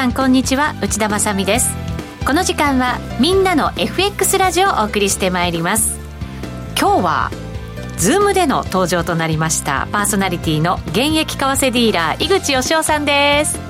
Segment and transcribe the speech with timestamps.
[0.00, 0.74] さんこんにちは。
[0.80, 1.68] 内田まさみです。
[2.26, 6.00] この時間はみんなの FX ラジオをお送りしてまいります。
[6.74, 7.30] 今日は
[7.98, 13.69] ズームでの登場となりましたパーソナリティの現役為替ディーラー井口喜雄さんです。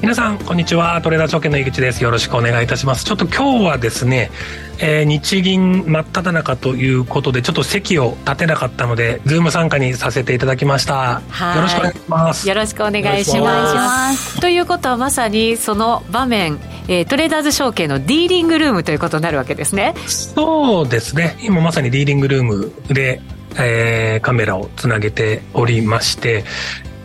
[0.00, 1.00] 皆さんこんにちは。
[1.02, 2.04] トレーダーズ証券の井口です。
[2.04, 3.04] よろしくお願いいたします。
[3.04, 4.30] ちょっと今日はですね、
[4.78, 11.20] えー、日銀真っ只中ということでちょっと席を立てなかったのでズーム参加にさせていただきました。
[11.56, 12.48] よろしくお願いします。
[12.48, 14.40] よろしくお願いします。
[14.40, 19.94] ということはまさにその場面、えー、トレーダーズ証券のディーリングルームということになるわけですね。
[20.06, 21.36] そうですね。
[21.42, 23.20] 今まさにディーリングルームで
[23.60, 26.44] えー、カメラをつなげておりまして、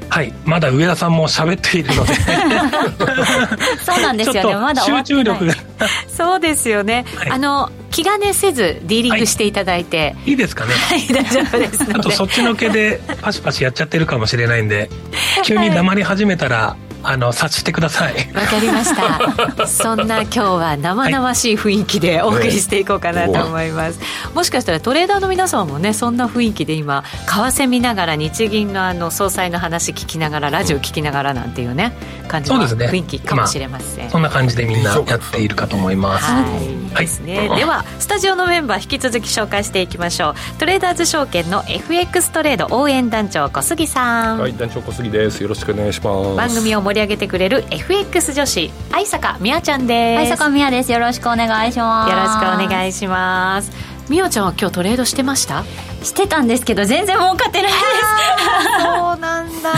[0.10, 2.14] はいまだ上田さんも喋っているので。
[3.84, 4.56] そうなんですよね。
[4.56, 5.54] まだ集中力が。
[6.08, 10.74] そうですよね、はい、あの気兼ねせずディーリングしていただいて、はい、いいですかね。
[10.74, 14.90] はい大丈夫ですあとそっちのけでパシパシやっちゃってるかもしれないんで
[15.44, 18.14] 急に黙り始めたら、あの察してください。
[18.34, 19.68] わかりました。
[19.68, 31.94] そんな今日は生々しい雰囲気でお送りしていこうかなと思います、はい、もしかしたらトレーダーの皆様もねそんな雰囲気で今為替見ながら日銀のあの総裁の話聞きながらラジオ聞きながらなんていうね
[32.28, 36.26] 感じの雰囲気かもしれません、ねまあ、そんな感じでみんなやっているかと思います。
[36.26, 40.36] はい、ですね、ではスタジオのメンバー引き続き紹介していきましょう。
[40.60, 44.40] トレーダーズ証券の FX トレード応援団長小杉さん。
[44.40, 45.42] はい団長小杉です。
[45.42, 46.36] よろしくお願いします。
[46.36, 50.20] 番組を盛り上げてくれる FX 女子愛坂美也ちゃんです。
[50.20, 50.92] 愛坂美也です。
[50.92, 52.10] よろしくお願いします。
[52.12, 53.72] よろしくお願いします。
[54.10, 55.64] 美也ちゃんは今日トレードしてました？
[56.04, 58.84] してたんですけど全然儲かってないです。
[58.84, 59.72] そうなんだ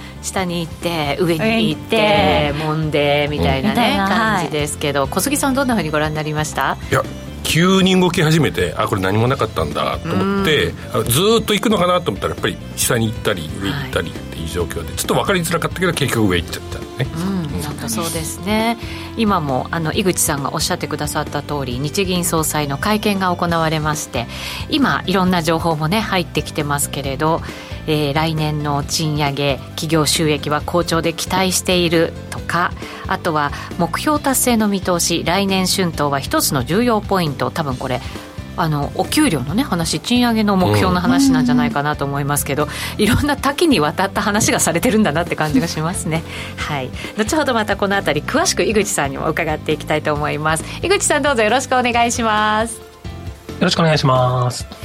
[0.22, 6.76] 下に行って上に行って揉んでみたいなね、感じですけど、小杉さんどんなふうにご覧になりました？
[6.90, 7.02] いや
[7.42, 10.72] 急に動き始めてあこれ何もなかったんだと思って
[11.10, 18.78] ずっと行くのかなと思ったらやっぱり下に行ったり上行ったりっていう状況で、ちょっと分かりづらかったけど結局上行っちゃったね、うん、なんかそうですね。
[19.16, 24.26] 今もあの井口さんがおっしゃってくださった通り日銀総裁の会見が行われまして
[24.68, 27.40] 今いろんな情報もね入ってきてますけれど
[27.86, 32.72] えー、来年の賃上げ企業収益は好調で期待しているとか
[33.06, 37.50] あとは目標達成の見通し来年春闘は一つの重要ポイント。
[37.50, 38.00] 多分これ
[38.60, 42.66] あのお給料のね話賃上げの目標の話なんじゃないかなと思いますけど、う
[43.00, 46.22] ん、いろんな多岐にわたった話がされてるんだなって感じがしますね。
[46.56, 46.90] はい。
[47.16, 50.64] 後ほどまたこの辺り詳しく井口さんにも伺っていきたいと思います。
[50.82, 52.90] 井口さんどうぞよろしくお願いします。
[53.60, 54.79] よろしくお願いします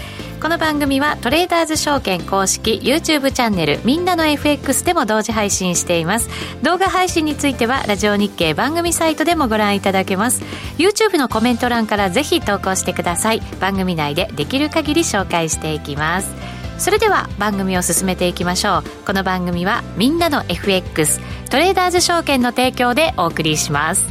[0.45, 6.29] この番組はトレーダーズ証券公式 YouTube チャンネルみんなの FX でも同時配信しています。
[6.61, 10.43] 動画配信についてはラジオ日経番組サイトでもご覧いただけます。
[10.77, 13.41] YouTube のコメント欄からぜひ投稿してください。
[13.59, 16.31] 番組内でできる限り紹介していきます。
[16.77, 19.03] それでは番組を進めていきましょう。
[19.03, 24.05] この番組はみんなの FX トレーダーズ証券の提供でお送りします。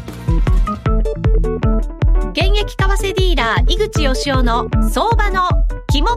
[2.32, 5.48] 現役為替ディーラー井口義雄の相場の
[5.88, 6.08] 肝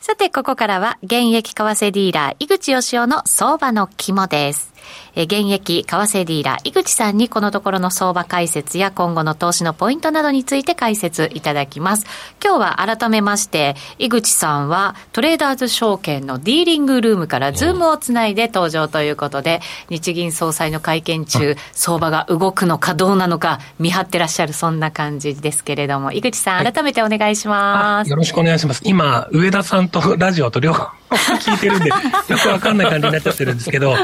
[0.00, 4.73] さて、ここからは現役為替ディーラー井口義雄の相場の肝です。
[5.14, 12.06] え現役為替ディーラー井口さんにこのところの相場解説や今後の投資のポイントなどについて解説いただきます。
[12.44, 28.82] 今日は改めまして井口さんはトレーダーズ証券のディーリングルームからズームをつないで登場ということで、日銀総裁の会見中、 相場が動くのかどうなのか見張ってらっしゃるそんな感じですけれども、井口さん、改めてお願いします、よろしくお願いします。
[28.84, 31.94] 今、植田さんとラジオと両方聞いてるんで、よ
[32.42, 33.94] くわかんない感じになっちゃってるんですけど、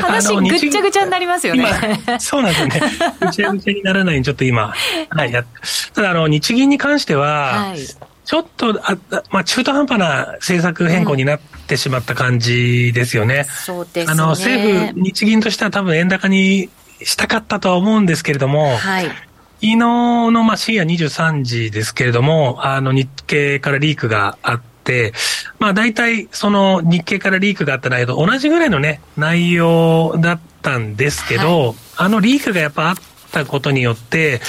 [0.00, 1.66] 話ぐっちゃぐちゃになりますよね。
[2.18, 2.80] そうなんですよね。
[3.20, 4.74] ぐちゃぐちゃにならないようにちょっと今、
[5.10, 5.44] はい、や
[5.94, 7.78] ただあの、日銀に関しては、はい、
[8.30, 8.96] ちょっと、あ
[9.30, 13.38] まあ、中途半端な政策変更になってしまった感じですよね。
[13.38, 14.12] うん、そうですね。
[14.12, 16.70] あの、政府、日銀としては多分円高に
[17.02, 19.06] したかったとは思うんですけれども、はい。
[19.62, 24.60] 昨日のまあ深夜23時ですけれども、あの日経からリークがあっ、
[25.58, 32.96] まあ大体その日経からリークがあった内容と同じぐらいのね、内容だったんですけど、はい、あのリークがやっぱあっ
[33.32, 34.40] たことによって、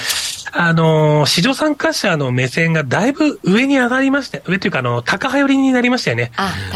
[0.53, 4.39] あの、市場参加者の目線がだいぶ上に上がりました。
[4.45, 6.31] 上というか、あの、高派寄りになりましたよね。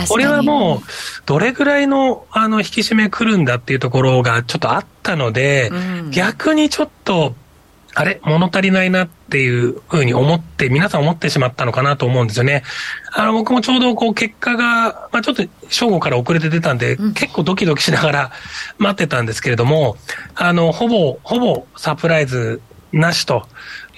[0.08, 0.80] これはもう、
[1.26, 7.36] どれぐらいの、あの、引き締め来るんだっていうところがちょっとあったので、うん、逆にちょっと、
[7.98, 12.64] あれ物足りないなっていうふうに思って、皆さん思ってしまったのかなと思うんですよね。
[13.14, 18.32] あの、僕もちょうどこう結果が、まあちょっと正午から遅れて出たんで、うん、結構ドキドキしながら
[18.78, 19.96] 待ってたんですけれども、
[20.36, 22.62] あの、ほぼ、ほぼサプライズ
[22.92, 23.48] なしと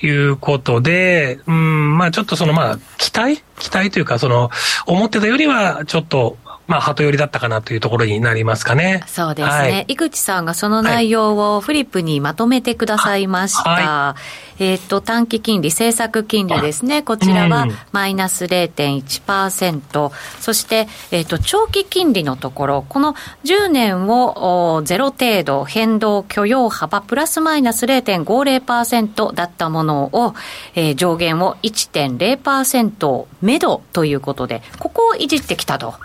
[0.04, 3.44] いうことで、うん、まあちょっとそのまあ期待？
[3.58, 4.52] 期待というか、その、
[4.86, 9.04] 思ってたよりはちょっとまあ、鳩寄りだったかなというところになりますかね。
[9.08, 9.48] そうですね。
[9.48, 13.70] はい、井口さんがその内容をフリップにまとめてくださいました。
[13.70, 14.16] は
[14.60, 17.04] い、えっ、と、短期金利、政策金利ですね。
[17.04, 20.12] こちらはマイナス0.1%。
[20.42, 23.16] そして、えっ、ー、と、長期金利のところ、この
[23.46, 30.36] 10年をゼロ程度変動許容幅プラスマイナス0.50%だったものを、
[30.76, 35.96] えー、上限を1.0%目処ということで、ここをいじってきたと。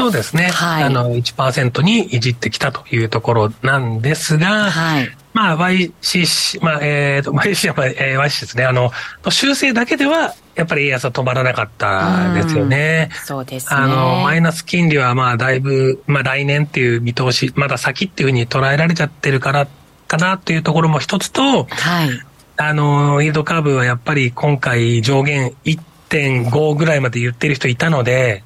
[0.00, 0.50] そうですね。
[0.50, 8.64] はい、あの、1%にいじってきたというところなんですが、はい、まあ、YCC、まあ、えっ、ー、と、 YCC は、えー、YCC ですね。
[8.64, 8.90] あの、
[9.28, 13.10] 修正だけでは、やっぱり円安は止まらなかったですよね。
[13.24, 13.76] そうですね。
[13.76, 19.68] あの、マイナス金利は、まあ、だいぶ、まあ、来年っていう見通し、まだ先っていうふうに捉えられちゃってるから、
[20.08, 22.10] かなっていうところも一つと、はい。
[22.56, 28.42] あの、イールドカーブはやっぱり今回上限1.5ぐらいまで言ってる人いたので、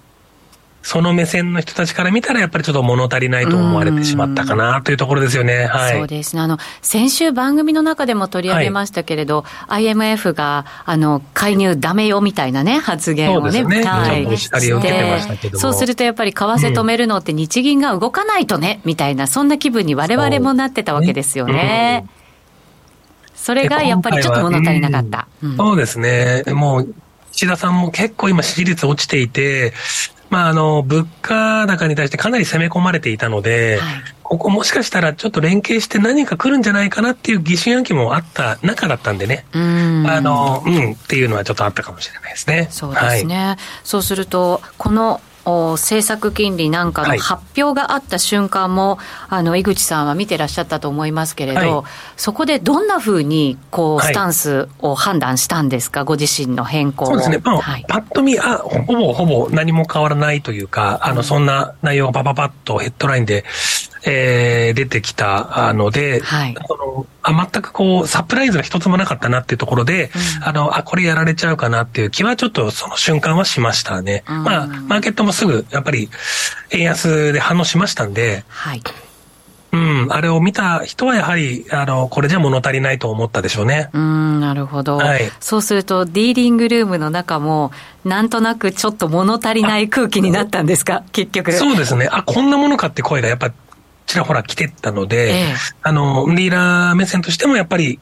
[0.85, 5.65] その目線の人たちから見たら、やっぱりちょっと物足りないと思われてしまったかなというところですよね。
[5.65, 5.97] はい。
[5.97, 6.43] そうですね。
[6.43, 13.63] あの、先週番組の中でも取り上げましたけれど、はい、IMF が、あの、介入ダメよみたいなね、発言をね。
[13.63, 13.83] そうですね。
[13.83, 14.37] はい。
[14.37, 14.51] し
[15.55, 22.05] そうするとやっぱり為替止めるのって日銀が動かないとね、みたいな、そんな気分に我々もなってたわけですよね。
[23.35, 25.29] それがやっぱりちょっと物足りなかった。
[25.43, 26.45] うん、そうですね。
[26.49, 26.95] もう、
[27.33, 29.73] 岸田さんも結構今支持率落ちていて、
[30.35, 39.47] まあ、あの、物価高に対してかなり攻め込まれていたので、はい、ここもしかしたらちょっと連携して何か来るんじゃないかなっていう疑心暗鬼もあった中だったんでね。
[39.53, 40.05] うん。
[40.09, 42.67] あの、うん、っていうのはちょっとあったかもしれないですね。
[42.73, 43.47] そうですね。
[43.47, 51.85] はい、そうすると、この政策金利なんかの発表があった瞬間も、はい、あの井口さんは見てらっしゃったと思いますけれど、はい、
[52.17, 63.45] そこでどんなふうにこうスタンスを判断したんですか、はい、ご自身の変更そうですね、まあはい、パッと見あ、ほぼほぼ何も変わらないというか、あのそんな内容がパパパッとヘッドラインで
[64.07, 70.11] えー、出てきたので、はい、そのあ全くこう、サプライズが一つもなかったなっていうところで、
[70.41, 74.23] うん、あの、あ、これやられちゃうかなっていう気はちょっとその瞬間はしましたね。
[74.29, 76.11] うん、まあ、マーケットもすぐ、やっぱり、
[76.71, 78.83] 円安で反応しましたんで、はい。
[79.73, 83.91] うん、あれを見た人はやはり、あの、これじゃ物足りないと思ったでしょうね。
[83.93, 84.99] うん、なるほど。
[84.99, 85.29] はい。
[85.41, 87.73] そうすると、ディーリングルームの中も、
[88.05, 91.03] なんとなくちょっと物足りない空気になったんですか？
[91.11, 91.53] 結局。
[91.53, 92.09] そうですね。
[92.09, 93.51] あ、こんなものかって声がやっぱ
[94.07, 97.99] ちらほら来てたので、ええ、あの、ディーラー目線としてもやっぱり、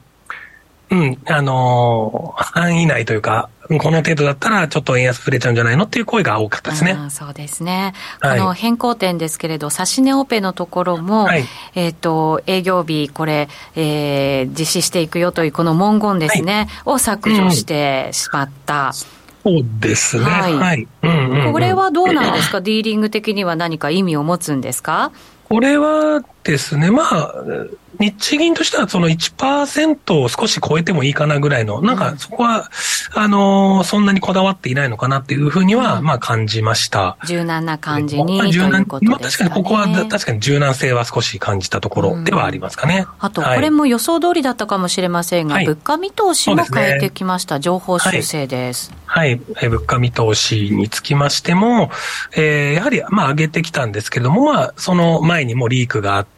[0.91, 3.49] うん、あの、範囲内というか、
[3.81, 6.99] この程度だったらちょっと円安触れちゃうんじゃないのっていう声が多かったですね。
[7.09, 7.95] そうですね。
[8.21, 11.45] この変更点ですけれど、指し値オペのところも、はい、
[11.75, 18.93] えっ、ー、と、営業日、これ、えー、実施していくよというこの文言ですね、はい、を削除してしまった。
[19.45, 20.25] うん、そうですね。
[20.25, 20.87] はい。
[21.53, 22.61] これはどうなんですか？
[22.61, 25.11] ディーリング的には何か意味を持つんですか？
[25.53, 27.35] これはですね、まあ、
[27.99, 32.71] 日銀としてはその1%を少し超えてもいいかなぐらいの、なんかそこは、
[33.15, 37.17] あの、そんなにこだわっていないのかなっていうふうには、まあ感じました。
[37.27, 43.07] 柔軟な感じに、柔軟、まあ確かにここは確かに柔軟性は少し感じたところではありますかね。
[43.19, 47.61] あと、これも予想通りだったかもしれませんが、物価見通しも変えてきました。
[47.61, 48.93] 情報修正です。
[49.07, 51.91] はい、はい、物価見通しにつきましても、
[52.35, 56.33] えー、やはり、まあ上げてきたんですけれども、まあその前にもリークがあって、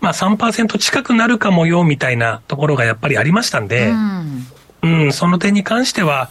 [0.00, 4.46] まあ3%近くなるかもよみたいなところがやっぱりありましたんで、うん、
[4.82, 6.30] うん、その点に関しては、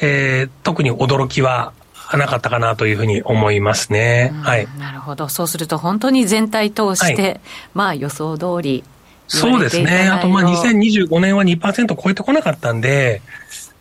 [0.00, 1.72] えー、特に驚きは
[2.16, 4.32] なかったかなというふうに思いますね。
[4.42, 4.68] はい。
[4.78, 5.28] なるほど。
[5.28, 7.40] そうすると本当に全体通して、はい、
[7.74, 8.84] まあ予想通り。
[9.26, 10.08] そうですね。
[10.08, 13.20] あとまあ2025年は2%超えてこなかったんで、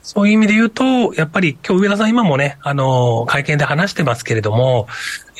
[0.02, 4.88] そういう意味で言うと、やっぱり今日上田さん今もね、あの、会見で話してますけれども、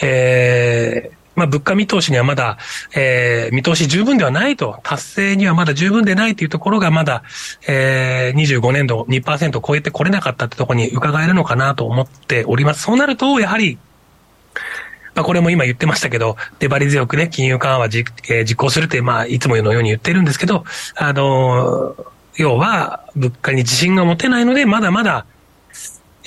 [0.02, 2.58] えー、まあ、物価見通しにはまだ、
[2.96, 7.22] えー、見通し十分ではないと、達成にはまだ十分でないというところがまだ、
[7.68, 12.82] えー、25年度2%を超えてこれなかったってところに伺えるのかなと思っております。
[12.82, 13.78] そうなると、やはり、
[15.14, 20.66] まあ、これも今言ってましたけど、粘り強くね、金融緩和実,、えー、実行するって、まあ、いつものように言ってるんですけど、
[20.96, 22.06] あのー、
[22.38, 25.28] 要は、物価に自信が持てないので、まだまだ、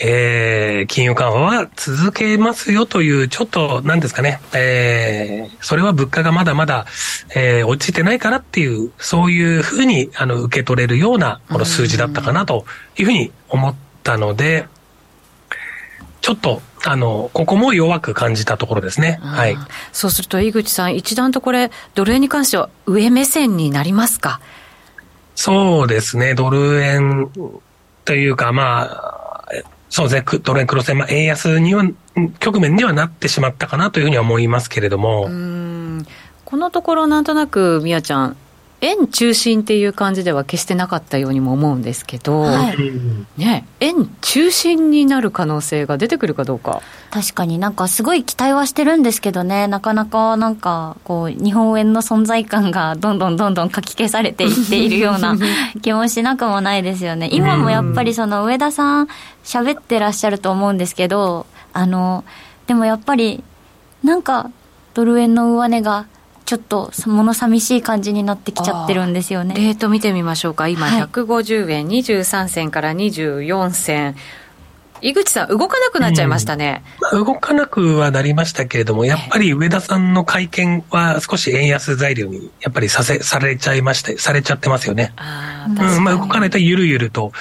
[0.02, 6.86] えー、金融緩和は続けますよという、ちょっと、なんですかね、えー、それは物価がまだまだ、
[7.34, 12.64] えー、落ちてないからっていう、そういうふうに、あの、受け取れるような、この数字だったかなと
[12.96, 14.66] いうふうに思ったので、
[16.22, 19.18] ちょっと、あの、ここも弱く感じたところですね。
[19.22, 19.56] はい。
[19.92, 24.40] そうすると、井口さん、一段とこれ、ドル円に関しては上目線になりますか？
[25.34, 27.30] そうですね、ドル円
[28.06, 29.19] というか、まあ、
[29.90, 31.84] そうですね、ドル円黒線、まあ、円安には、
[32.38, 35.28] 局面にはなってしまったかなというふうには思いますけれども。
[36.44, 38.36] このところ、なんとなく、みやちゃん、
[38.82, 42.76] 円中心っていう感じでは決してなかったようにも思うんですけど、はい、
[43.36, 46.80] ね、円中心になる可能性が出てくるかどうか。
[47.10, 55.36] 確かになんかすごい期待はしてるんですけどね、なかなかなんかこう、日本円の存在感が どんどんどんどんかき消されていっているような
[55.82, 57.28] 気もしなくもないですよね。
[57.32, 59.08] 今もやっぱりその上田さん
[59.44, 62.24] 喋ってらっしゃると思うんですけど、あの、
[62.66, 63.42] でもやっぱり
[64.02, 64.50] なんか
[64.94, 66.06] ドル円の上値が
[66.50, 69.54] ちょっと物寂しい感じになってきちゃってるんですよね。
[69.54, 69.74] レー。
[69.76, 70.66] ト見てみましょうか。
[70.66, 74.16] 今150円23銭から24銭。
[75.00, 85.12] 井口さん、動かなくなっちゃいましたね、うん、動かなくはなりましたけれども、やっぱり上田さんの会見は少し円安材料にやっぱりさせされちゃいまして、されちゃってますよね。
[85.16, 86.04] あうん。
[86.04, 87.32] まあ、動かないとゆるゆると、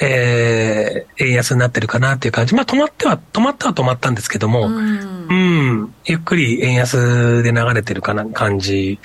[0.00, 2.54] えー、円安になってるかなっていう感じ。
[2.54, 5.34] まあ、止まっては、止まったは止まったんですけども、うん、う
[5.84, 8.98] ん、ゆっくり円安で流れてるかな感じ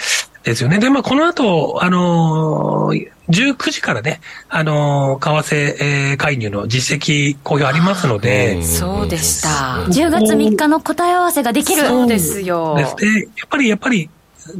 [0.43, 0.79] ですよね。
[0.79, 8.61] で、まあ、この後、あのー、19時からね、あのー、為替、えー、介入の実績公表ありますので。
[8.63, 9.83] そうでした。
[9.87, 11.85] 10月3日の答え合わせができる。
[11.87, 12.75] そうですよ。
[12.77, 13.21] ですね。
[13.37, 14.09] やっぱり、やっぱり、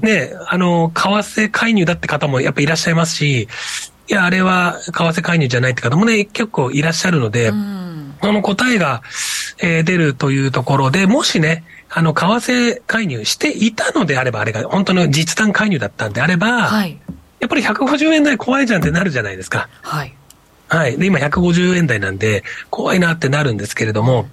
[0.02, 3.48] ね、あの、為替介入だって方もやっぱいらっしゃいますし、
[4.08, 7.52] いや、あれは為替介入じゃないって方もね、結構いらっしゃるので、
[8.22, 9.02] その答えが、
[9.62, 17.00] えー、出るというところで、もしね、あの、為替介入していたのであれば、あれが本当の実弾介入だったんであれば、はい、
[17.40, 19.70] やっぱり150円台怖いじゃんってなるじゃないですか。
[19.82, 20.14] はい。
[20.68, 20.98] はい。
[20.98, 24.28] で、今150円台なんで、怖いなってなるんですけれども、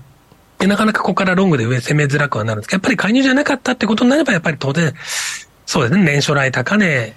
[0.59, 4.95] でなかなかここからロングで上攻めづらくはなるんですけど、やっぱり介入じゃなかったってことになれば、やっぱり当然、
[5.67, 7.15] そうですね、年初来高値、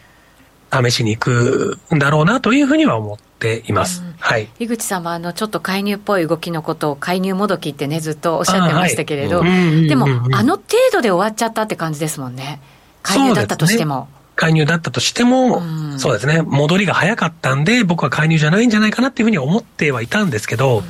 [0.71, 4.01] 試しに行くんだろうなというふうには思っています。
[4.01, 4.47] うん、はい。
[4.59, 12.59] 井口さんもあのちょっと介入っぽい動きのことを介入もどきってねずっとおっしゃってましたけれど、はい、でもあの程度で終わっちゃったって感じですもんね。
[13.03, 14.07] 介入だったとしても。
[14.35, 15.61] 介入だったとしても、う
[15.95, 20.83] ん、そうですね、戻りが早かったんで、僕は介入じゃないんじゃないかなっていうふうに思ってはいたんですけど、うん、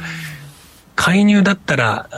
[0.95, 2.09] 介入だったら、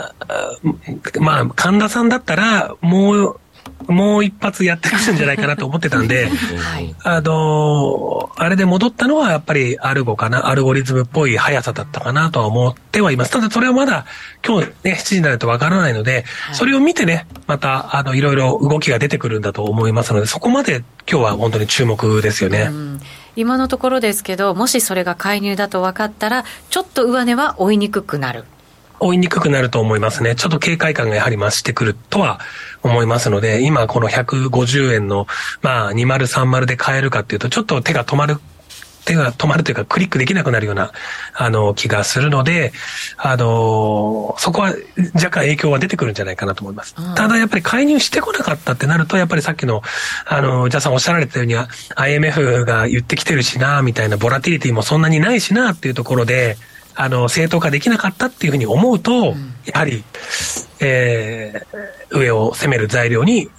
[1.19, 3.39] まあ、神田さんだったら、もう、
[3.87, 6.25] もう一発やってくるんじゃないかなと思ってたんで、
[6.57, 13.31] はい、あのあれで戻ったのはやっぱりアルゴかな、アルゴリズムっぽい速さだったかなとは思ってはいます。
[13.31, 14.05] ただそれはまだ
[14.45, 22.69] 今日ね、7時になるとわからないので、はい、それを見てね、またあのいろいろ動きが出てくるんだと思いますので、そこまで今日は本当に注目ですよね。
[23.35, 28.45] 今のところですけど、もしそれが介入だと分かったら、ちょっと上値は追いにくくなる。
[28.99, 30.35] 追いにくくなると思いますね。
[30.35, 32.39] ちょっと警戒感がやはり増してくるとは
[32.83, 35.27] 思いますので、今この150円の、
[35.61, 38.37] まあ、2030で買えるかっていうと、ちょっと手が止まる
[39.07, 40.91] 手が止まるというか、クリックできなくなるような、
[41.33, 42.73] あの、気がするので、
[43.15, 44.73] あの、そこは
[45.15, 46.93] 若干影響は出てくるんじゃないかなと思います。
[47.15, 49.81] ただやっぱり介入してこなかったってなると、やっぱりさっきの、
[50.25, 51.55] あの、じゃさんおっしゃられたように、
[51.95, 56.57] IMF が言ってきてるしな、みたいな、ボラティリティもそんなにないしな、っていうところで、
[56.97, 60.03] あの、正当化できなかったっていうふうに思うと、うん、やはり、
[60.79, 63.49] えー、上を攻める材料に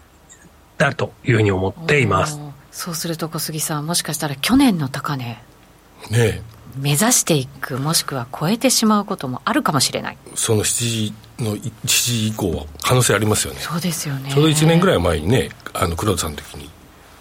[0.76, 2.40] なるというふうに思っています。
[2.72, 5.40] そうすると小杉さん、もしかしたら去年の高値、
[6.10, 6.42] ね
[6.76, 10.18] 目指していく、もしくは超えてしまうこともあるかもしれない。
[10.34, 10.64] その7
[11.06, 13.60] 時の7時以降は可能性ありますよね。
[13.60, 14.30] そうですよね。
[14.30, 16.70] ちょうど1年ぐらい前にね、あの黒田さんの時に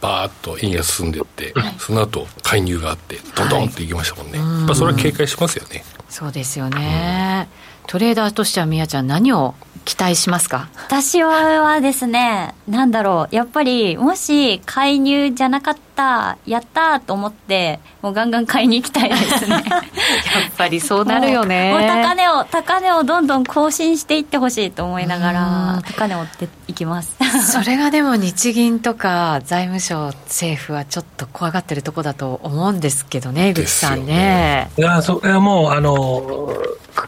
[0.02, 7.50] バーッと円安進んでいって、はい、その後介入があってどんどんっていきましたもんね、はい、それは警戒しますよねそうですよね、
[7.84, 10.70] うん、トレーダーとしてはみやちゃん何を期待しますか？
[10.88, 19.56] 私はですねなんだろうやっぱりもし介入じゃなかったやったと思ってもうガンガン買いに行きたいですね。
[19.68, 21.72] やっぱりそうなるよね。
[21.76, 27.18] もう高値を高値をどんどん更新していってほしいと思いながら高値を追っていきます。
[27.52, 36.54] それがでも日銀とか財務省政府はちょっと怖がってるとこだと思うんですけどね井口さんね、ね、いやそれはもうあの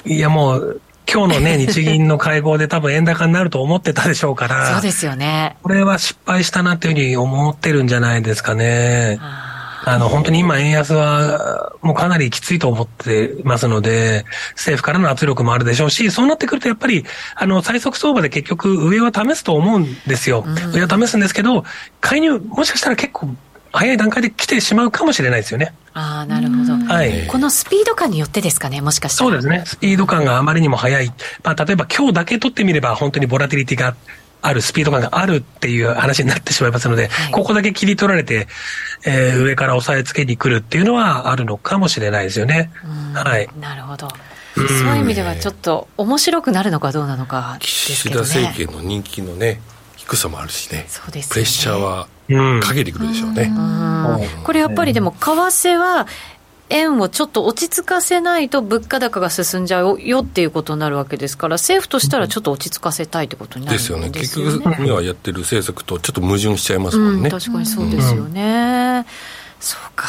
[0.06, 0.82] いやもう
[1.12, 4.74] 今日のね、 日銀の会合で多分円高になると思ってたでしょうから。
[4.74, 5.58] そうですよね。
[5.64, 9.20] これは失敗したなというふうに思ってるんじゃないですかね。
[9.86, 20.44] あの、本当に今円安はもうかなりきついと思ってますので、政府からの圧力もあるでしょうし、そうなってくるとやっぱり、あの、最速相場で結局上は試すと思うんですよ。
[20.46, 21.64] うん、上は試すんですけど、
[22.02, 23.30] 介入、もしかしたら結構
[23.72, 25.74] 早い段階で来てしまうかもしれないですよね。
[25.94, 26.74] ああ、なるほど。
[26.74, 27.28] はい。
[27.28, 29.30] このスピード感によってですかね、もしかしたら。
[29.30, 29.64] そうですね。
[29.66, 31.14] スピード感があまりにも速い。
[31.44, 33.96] まあ、例えば今日だけ取ってみれば、本当にボラティリティが
[34.42, 38.48] ある、スピード感があるっていう話になってしまいますので、はい、ここだけ切り取られて、
[39.06, 42.72] えー、上から押さえつけに来るっていうのはあるのかもしれないですよね。
[43.14, 43.50] はい。
[43.60, 44.08] なるほど。
[44.56, 49.62] そういう意味ではちょっと面白くなるのかどうなのかですけど、ね、岸田政権の人気のね
[49.96, 52.08] 低さもあるしねそうです、ね、プレッシャーは
[52.62, 56.08] かけてくるでしょうね、うこれやっぱりでも為替は
[56.70, 64.10] 円をちょっと落ち着かせないと物価高が進んじゃうよっていうことになるわけですから政府としたらちょっと落ち着かせたいってことになるんですよね。
[64.10, 64.52] ですよね。
[64.52, 69.06] 結局今やってる政策とちょっと矛盾しちゃいますもんね、うん、確かにそうですよね、うん、
[69.60, 70.08] そうか。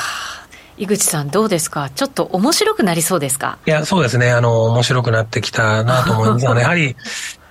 [0.77, 3.59] 井口さん、どうですか、ちょっと面白くなりそうですか？
[3.67, 6.45] いや、そうですね、あの面白くなってきたなと思います。
[6.45, 6.97] やはり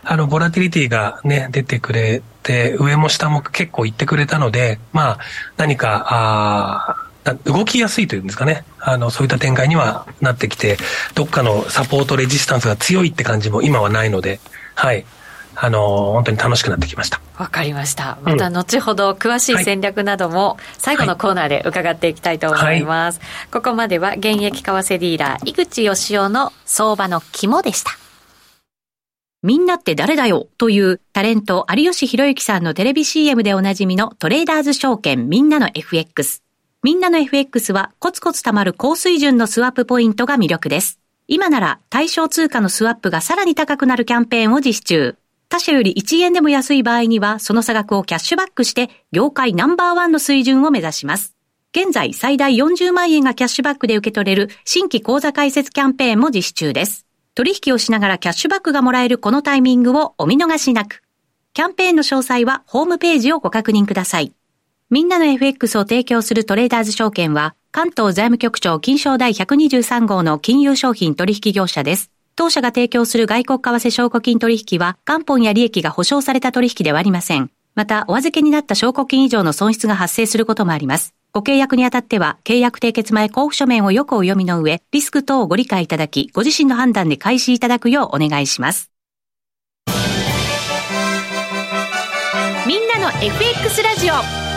[0.04, 5.20] あの、ボラティリティがね、出てくれて、上も下も結構行ってくれたので、まあ、
[5.58, 6.96] 何か、あ
[7.46, 8.64] 動きやすいというんですかね。
[8.80, 10.78] あの、そういった展開にはなってきて、
[11.16, 14.40] どっかのサポートレジスタンスが強いって感じも今はないので、
[14.76, 15.06] はい。
[15.62, 17.20] あの、本当に楽しくなってきました。
[17.38, 18.18] わかりました。
[18.24, 23.20] また後ほど詳しい戦略なども最後のコーナーで伺っていきたいと思います。
[23.20, 27.92] はいはい、ここまでは現役為替ディーラー、井口義雄の相場の肝でした。
[29.42, 36.44] みんなって誰だよというタレント有吉弘行さんのテレビ CM でおなじみのトレーダーズ証券みんなの FX。
[36.84, 41.00] みんなの FX はコツコツ貯まる高水準のスワップポイントが魅力です。
[41.28, 45.16] 今なら対象通貨のスワップがさらに高くなるキャンペーンを実施中。
[45.48, 51.34] 他社より1円でも安い場合にはその差額をキャッシュバックして業界ナンバーワンの水準を目指します。
[51.72, 57.09] 現在最大40万円がキャッシュバックで受け取れる新規口座開設キャンペーンも実施中です。
[57.36, 61.02] 取引をしながらキャッシュバックがもらえるこのタイミングをお見逃しなく。
[61.54, 64.34] キャンペーンの詳細はホームページをご確認ください。
[64.90, 72.10] みんなの FX を提供するトレーダーズ証券は、関東財務局長金賞第123号の金融商品取引業者です。
[72.36, 77.52] 当社が提供する外国為替証拠金取引は、元本や利益が保証された取引ではありません。
[77.76, 81.14] また、お預けになった証拠金以上の損失が発生することもあります。
[81.32, 88.90] ご契約にあたっては、契約締結前交付書面をよくお読みの上、リスク等をご理解いただき、ご自身の判断で開始いただくようお願いします。
[92.68, 94.49] みんなの FX ラジオ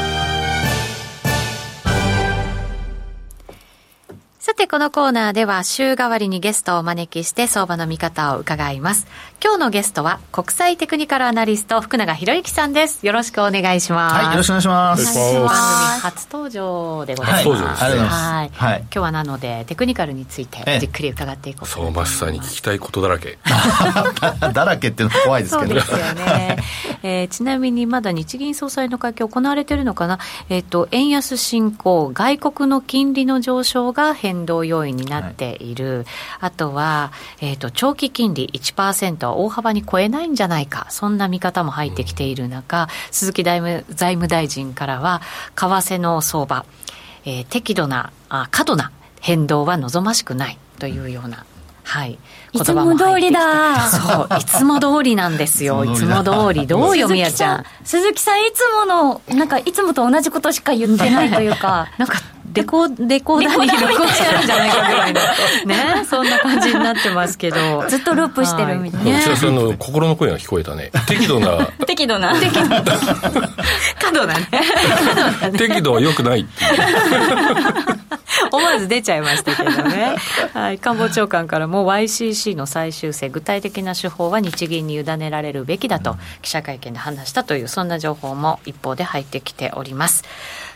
[4.42, 9.06] さて、このコーナーでは週替わりにゲストをお招きして相場の見方を伺います。
[9.40, 13.06] 今日のゲストは国際テクニカルアナリスト福永博之さんです。
[13.06, 14.16] よろしくお願いします。
[14.16, 15.14] はい、よろしくお願いします。
[15.14, 17.84] 番組初登場でございます。
[17.84, 18.80] はい、はい、はい。
[18.80, 23.38] 今日はなのでテクニカルについてじっくり伺っていこうと相馬さんに聞きたいことだらけ。
[24.52, 25.78] だらけっていうのは怖いですけど。
[25.82, 26.56] そうですよね。
[27.04, 30.18] えー、ちなみにまだ日銀総裁の会見行われているのかな？
[30.48, 36.06] えっ、ー、と円安進行、外国の金利の上昇が変変動要因になっている、はい、
[36.40, 45.20] あとは、えーと、長期金利1%は大幅に超えないんじゃないか、そんな見方も入ってきている中、うん、鈴木財務財務大臣からは、
[45.54, 46.64] 為替の相場、
[47.24, 48.90] えー、適度なあ、過度な
[49.20, 51.44] 変動は望ましくないというような。
[51.84, 52.18] はい、
[52.52, 53.80] いつも通りだ。
[53.90, 55.84] そう、いつも通りなんですよ。
[55.84, 56.66] いつも通り。
[56.66, 57.64] どうよ、みやちゃん。
[57.84, 61.88] 鈴木さん、いつもの、なんか、いつもと同じことしか言ってないというか。
[61.98, 62.18] なんか、
[62.52, 65.20] デコ、デコーダーに録音してあるんじゃないかぐらいの、
[65.66, 67.84] ね、 そんな感じになってますけど。
[67.88, 69.18] ずっとループしてるみたいな。
[69.18, 70.90] 内田さんの心の声が聞こえたね。
[71.06, 71.66] 適度な。
[71.86, 72.38] 適度な。
[72.38, 72.82] 適度な。
[72.82, 74.46] 過度なね。
[75.56, 78.02] 適度は良くないっていう。
[78.50, 80.16] 思わず出ちゃいましたけどね。
[80.52, 80.78] はい。
[80.78, 90.24] 官房長官からも YCC の最終性、具体的な手法は日銀に委ねられるべきだと記者会見で判断したという、そんな情報も一方で入ってきております。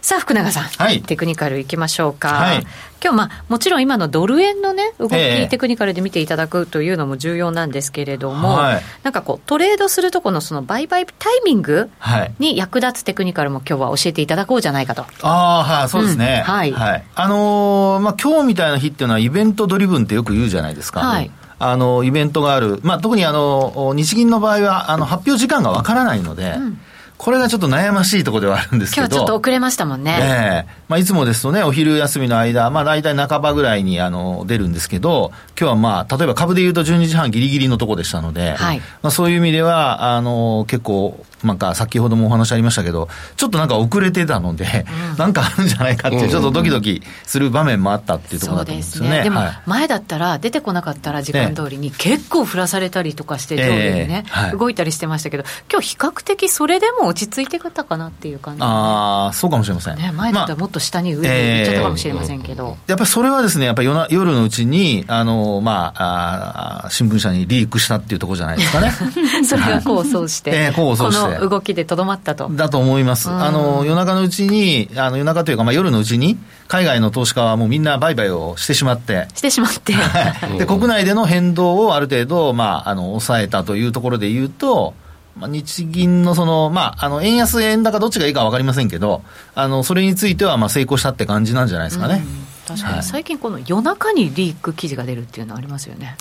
[0.07, 2.61] さあ福永さん、はい、テクニカルいきましょうか、はい、
[3.03, 11.91] 今日まあもちろん今のドル円のね動き、えー、テクニカルで見ていただくというのも重要なんですけれども、はい、なんかこうトレードするとこのその売買タイミング
[12.39, 15.03] に役立つテクニカルも今日は教えていただこうじゃないかと。
[15.23, 21.33] ああはいそうですね、うん、はい、はい、あのー、まあ今日みたいな日っていうのはイベントドリブンってよく言うじゃないですか、はい。
[21.59, 22.79] あの、イベントがある。
[22.85, 26.81] まあ、特にあの、日銀の場合は、あの、発表時間がわからないので、うん
[27.19, 29.07] これがちょっと悩ましいところではあるんですけど。
[29.07, 30.19] 今日ちょっと遅れましたもんね。
[30.21, 30.71] ええ。
[30.71, 49.23] ー、まあいつもですとね、お昼休みの間、まあ大体半ばぐらいにあの出るんですけど、今日はまあ、例えば株で言うと12時半ギリギリのとこでしたので、はい、まあそういう意味では、あの、結構、なんか先ほどもお話ありましたけど、ちょっとなんか遅れてたので、うん、なんかあるんじゃないかってちょっとドキドキする場面もあったっていうところだと思うんですよね。
[49.23, 54.25] でも、前だったら、出てこなかったら時間通りに結構降らされたりとかして、上下にね、
[54.59, 59.97] 動いたりしてましたけど、今日比較的それでも分落ち着いてたかなっていう感じ、ああ、そうかもしれません。
[59.97, 62.65] ね、前だったらもっと下に上に行っちゃったかもしれませんけど。
[62.65, 68.93] まあえー、やっぱりそれはですね、やっぱり夜夜のうちに、あの、まあ、あ新聞社にリークしたっていうところじゃないですかね。
[69.45, 71.37] それが功を奏して、 えー、功を奏して。
[71.37, 72.49] この動きでとどまったと。
[72.51, 73.31] だと思います。
[73.31, 76.39] あの、夜中のうちに、あの夜中というか、まあ夜のうちに、
[76.69, 79.29] 海外の投資家はもうみんな売買をしてしまって。
[79.35, 79.95] してしまって。
[80.59, 84.95] で、国内での変動をある程度、まあ、あの、抑えたというところで言うと、
[85.37, 89.23] まあ、日銀のその、まあ、あの、円安、円高どっちがいいか分かりませんけど、
[89.55, 92.23] あの、それについては、まあ、成功したって感じなんじゃないですかね。
[92.67, 96.17] 確かに、最近この夜中にリーク記事が出るっていうのはありますよね。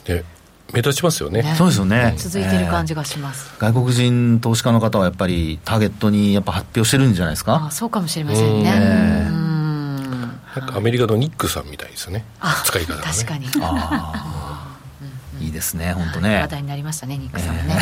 [0.74, 2.16] 目立ちますよね、ね、そうですよね。
[2.18, 7.66] 続いてる感じがします、えー、外国人投資家の方はやっぱりターゲットにやっぱ発表してるんじゃないですか？
[7.68, 8.72] あそうかもしれませんね。
[10.56, 12.26] なんかアメリカのニックさんみたいですね。
[12.64, 13.48] 使い方が、ね、確かに
[15.46, 16.40] いいですね、本当ね。
[16.42, 17.76] 話題になりましたね、ニックさんもね。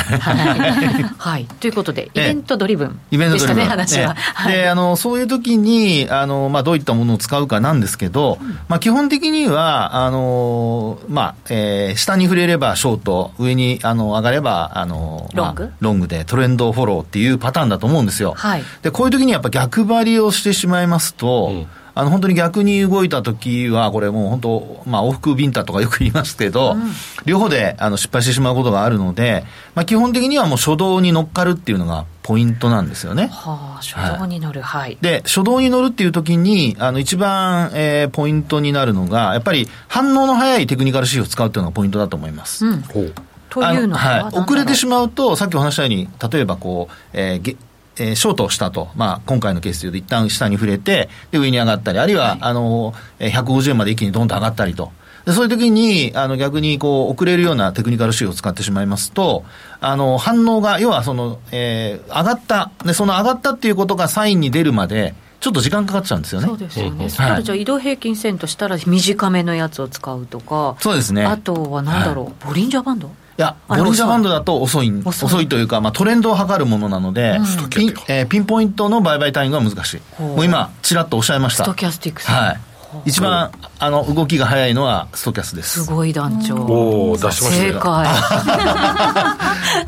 [1.18, 4.16] はい、 ということで、イベントドリブンでしたね、話は。
[4.48, 18.34] で、あの、そういう時に、あの、まあ、どういったものを使うかなんですけど、まあ、基本的には、あの、まあ、えー、下に触れればショート、上に、あの、上がれば、あの、ロング、ロングでトレンドフォローっていうパターンだと思うんですよ。
[18.36, 18.64] はい。
[18.82, 26.92] で、こういう時にやっぱ逆張りをしてしまいますと、うんあの本当に逆に動いたときは、これもう本当、まあ、往復ビンタとかよく言いますけど、うん、
[27.26, 29.44] 両方であの失敗してしまうことがあるので、
[29.76, 33.28] まあ、基本的にはもう初動に乗っかるっていうのがポイントなんですよね。
[33.28, 34.98] はあ、初動に乗る、はい。
[35.02, 42.66] で、初動に乗るっていうときに、あの、一番、えー、ポイントになるのが、やっぱり反応の早いテクニカル指標を使うっていうのがポイントだと思います。
[42.66, 47.58] うん、というのは、はい、遅れてしまうと、さっきお話したように、例えばこう、えー、
[47.98, 54.92] えー、ショートしたと、まあ、今回のケースでいうと、一旦下に触れて、で上に上がったり、あるいは、はい、あの150円まで一気にどんと上がったりと。
[55.26, 59.46] でそういう時に、あの、逆に、こう、遅れるようなテクニカル指標を使ってしまいますと、
[59.80, 66.48] あの、反応が、要は、その、えー、上がった、で、その上がったっていうことがサインに出るまで、ちょっと時間かかっちゃうんですよね。
[66.48, 67.10] そうですよね。
[67.10, 70.78] はい、じゃあ移動平均線としたら短めのやつを使うとか。
[70.80, 71.26] そうですね。
[71.26, 73.12] あとはなんだろう、はい、ボリンジャーバンド？
[73.38, 75.48] いや、ボリンジャーバンドだと遅い、遅い。
[75.48, 80.22] というか、まあ、トレンドを測るものなので、うん、ピンえー、ピンポイントの売買タイミングは難しい。
[80.22, 81.64] もう今、ちらっとおっしゃいました。
[81.64, 82.30] ストキャスティックス。
[82.30, 82.74] はい。
[83.06, 85.84] 一番あの動きが早いのはストキャスです。
[85.84, 86.56] すごい団長。
[86.56, 88.08] おお出しました正解。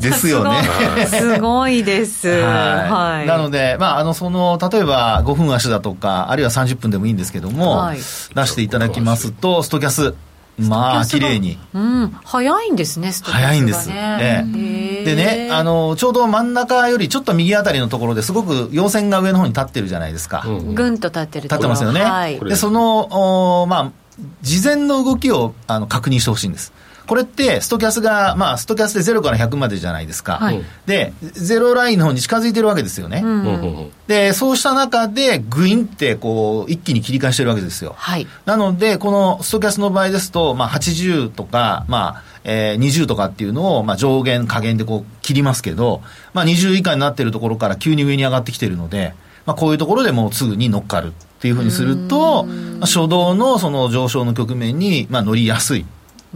[0.00, 0.62] ですよね。
[1.06, 2.28] すごいです。
[2.28, 8.02] はい、なので、まあ、あのその例えば5分足だとかあるいは30分でもいいんですけども、はい、出
[8.46, 10.14] していただきますとストキャス
[10.58, 23.92] まあ綺麗に、うん、早いんですねスト早いんです、ええ、でねあのちょうど真ん中よりちょっと右あたりのところですごく陽線が上の方に立ってるじゃないですか、ぐんと立ってる立ってますよね、はい、でそのおまあ
[24.40, 26.72] 事前の動きをあの確認してほしいんです
[27.06, 30.38] これって、ストキャスが、まあ、ストキャスで0から100までじゃないですか。
[30.38, 33.22] はい、で、ゼロラインの方に近づいてるわけですよね。
[33.24, 37.94] うん、で、そうした中で、グインって、こう、一気に切り返してるわけですよ。
[37.96, 49.14] はい、なので、このストキャスの場合ですと、まあ、80とか、まあ、えー、20とかっていうのを、まあ、上限、下限でこう、切りますけど、まあ、20以下になってるところから急に上に上がってきてるので、
[49.46, 52.50] まあ、こういうところでもうすぐに乗っかるっていうふうにすると、ま
[52.82, 55.86] あ、初動のその上昇の局面に、まあ、乗りやすい。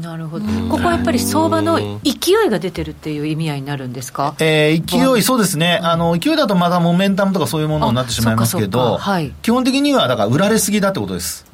[0.01, 11.47] なるほど、ここはやっぱり相場の勢いが出てるっていう意味合いになるんですか、えー、勢い、そうですね、あの勢いだとまだモメンタムとかそういうものになってしまいますけど、はい、基本的にはだから売られすぎだってことです。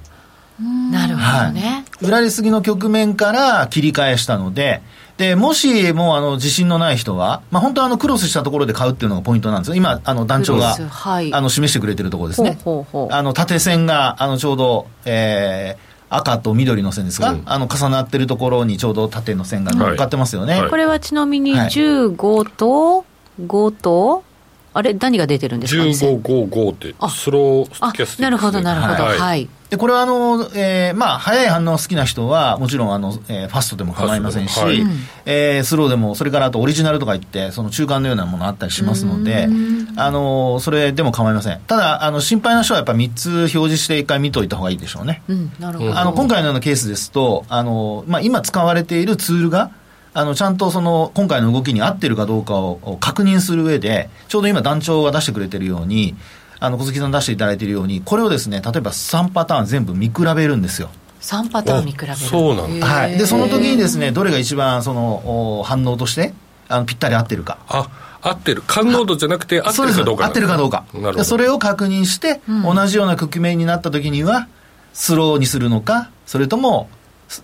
[0.90, 4.80] なるほどね、はい、売られすぎの局面から切り返したので、
[5.18, 9.74] で、もしもうあの自信のない人は、まあ、本当はあのクロスしたところで買うっていうのがポイントなんですよ。
[9.74, 12.58] 今、あの団長が、はい、あの示してくれてるところですね。
[12.64, 13.14] ほうほうほう。
[13.14, 23.04] あの縦線があのちょうど、えー、赤と緑の線ですが、うん、あの重なってるところにちょうど縦の線が乗っかってますよね、はい、これはちなみに15と
[23.40, 24.24] 5と、
[24.72, 29.02] あれ何が出てるんですか？1555ってスロースキャスティック、ね、なるほどなるほど。
[29.04, 34.80] はい、はいで、これはあの、えー、まあ、早い反応好きな人は、もちろんあの、えー、ファストでも構いませんし、はい、
[35.24, 39.48] えー、スローでも、それからあとオリジナルとか言って、その中間のようなものあったりしますので、
[39.96, 41.60] あの、それでも構いません。
[41.66, 45.22] ただ、あの、心配な人はやっぱ3つ表示して一回見といた方がいいでしょうね。
[45.28, 45.98] うん、なるほど。
[45.98, 49.70] あの、今回のようなケースですと、あの、まあ、今使われているツールが、
[50.18, 56.16] あのちゃんとその今回の動きに合ってるかどうかを確認する上で、ちょうど今、団長が出してくれてるように、
[56.58, 60.90] あの小杉さん出していただいているように、これをですね例えば3パターン全部見比べるんですよ。
[61.20, 62.14] 3パターン見比べる。
[62.16, 66.32] そうなんだ、はい、でその時にですねどれが一番その反応として
[66.68, 67.58] あのぴったり合ってるか。
[67.68, 67.88] あ
[68.22, 68.62] 合ってる。
[68.66, 70.84] 感濃度じゃなくて合ってるかどうか合ってるかどうか。
[71.24, 74.48] それを確認して、うん、同じような局面になった時には
[74.92, 76.88] スローにするのかそれとも、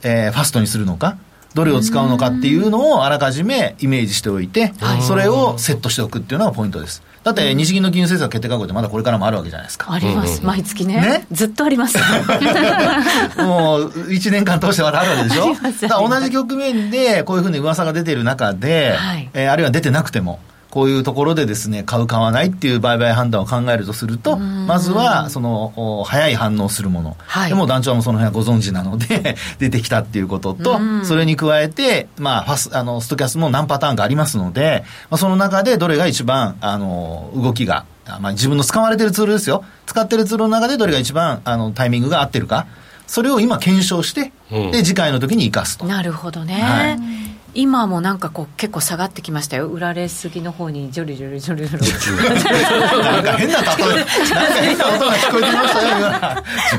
[0.03, 1.19] えー、ファストにするのか
[1.55, 4.73] どれを使うのかっていうのをあらかじめイメージしておいて、
[5.07, 7.03] それをセットしておくっていうのがポイントです。
[7.25, 9.93] だって日銀の金融政策決定会合ってまだこれからもあるわけじゃないですか。
[9.93, 10.97] あります、毎月ね。
[10.97, 11.27] ね？
[11.31, 11.97] ずっとあります。
[13.39, 16.09] もう1年間通してまだあるわけでしょ？
[16.09, 20.41] 同じ局面でこういうふうに噂が出ている中で、はい、えー、あるいは出てなくても、
[20.73, 27.15] こういうところでですね、買う、買わないっていう売買判断を考えるとすると、まずは、その、早い反応するもの。
[27.19, 37.85] はい、でも団長はもその辺はご存知なので 出てきたっていうことと、それに加えて、まあ、ファス、あの、ストキャスも何パターンかありますので、まあ、その中でどれが一番、あの、動きが、
[38.21, 39.65] まあ、自分の使われてるツールですよ。
[39.85, 42.65] 使ってるツールの中でどれが一番、あの、タイミングが合ってるか。
[43.07, 45.85] それを今検証して、うん、で、次回の時に生かすと。
[45.85, 46.55] なるほどね。
[46.63, 49.67] はい今もなんかこう結構下がってきましたよ。
[49.69, 51.87] 売られすぎの方にジョリジョリジョリジョリ。
[53.03, 53.65] なんか変な例え。
[53.65, 55.97] なんか変な音が聞こえてましたよ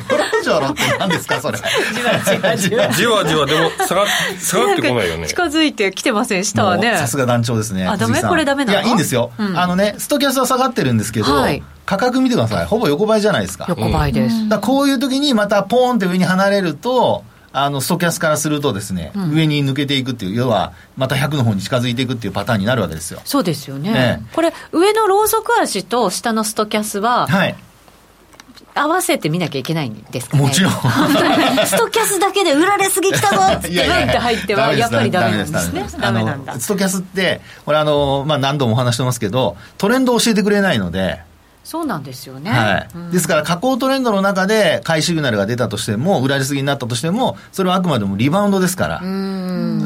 [0.04, 1.58] ジョロジョロって何ですかそれ。
[1.58, 1.64] じ
[2.04, 3.24] わじわじわじわ。
[3.26, 4.06] じわでも下が
[4.40, 5.28] 下がってこないよね。
[5.28, 6.98] 近づいてきてません下はね。
[6.98, 8.22] さすが団長ですねあダメ？
[8.22, 8.80] これダメなの？
[8.80, 11.62] いやいいんですよ、うん、あのねストキャスは下がってるんですけど、はい。
[11.86, 12.66] 価格見てください。
[12.66, 13.66] ほぼ横ばいじゃないですか。
[13.68, 14.48] 横ばいです。
[14.50, 23.22] だこういう時にまたポーンって上に離れると、あのストキャスからするとですね、うん、上に抜けていくっていう要はまた100の方に近づいていくっていうパターンになるわけですよ。
[23.26, 27.56] そうですよね、ねこれ上のローソク足と下のストキャスは、はい、
[28.74, 30.74] 合わせて見なきゃいけないんですか、ね、もちろん。
[31.66, 36.60] ストキャスだけで売られすぎきたぞって ブンって入ってはやっぱりダメなんですねダメなんだ。
[36.60, 41.22] ストキャスってこれあの、まあ、何度もお話してますけどトレンドを教えてくれないので
[41.64, 49.02] そうなんですよね、はい、うん、ですから下降トレンドの中で買いシグナルが出たとしても売られすぎになったとしてもそれはあくまでもリバウンドですから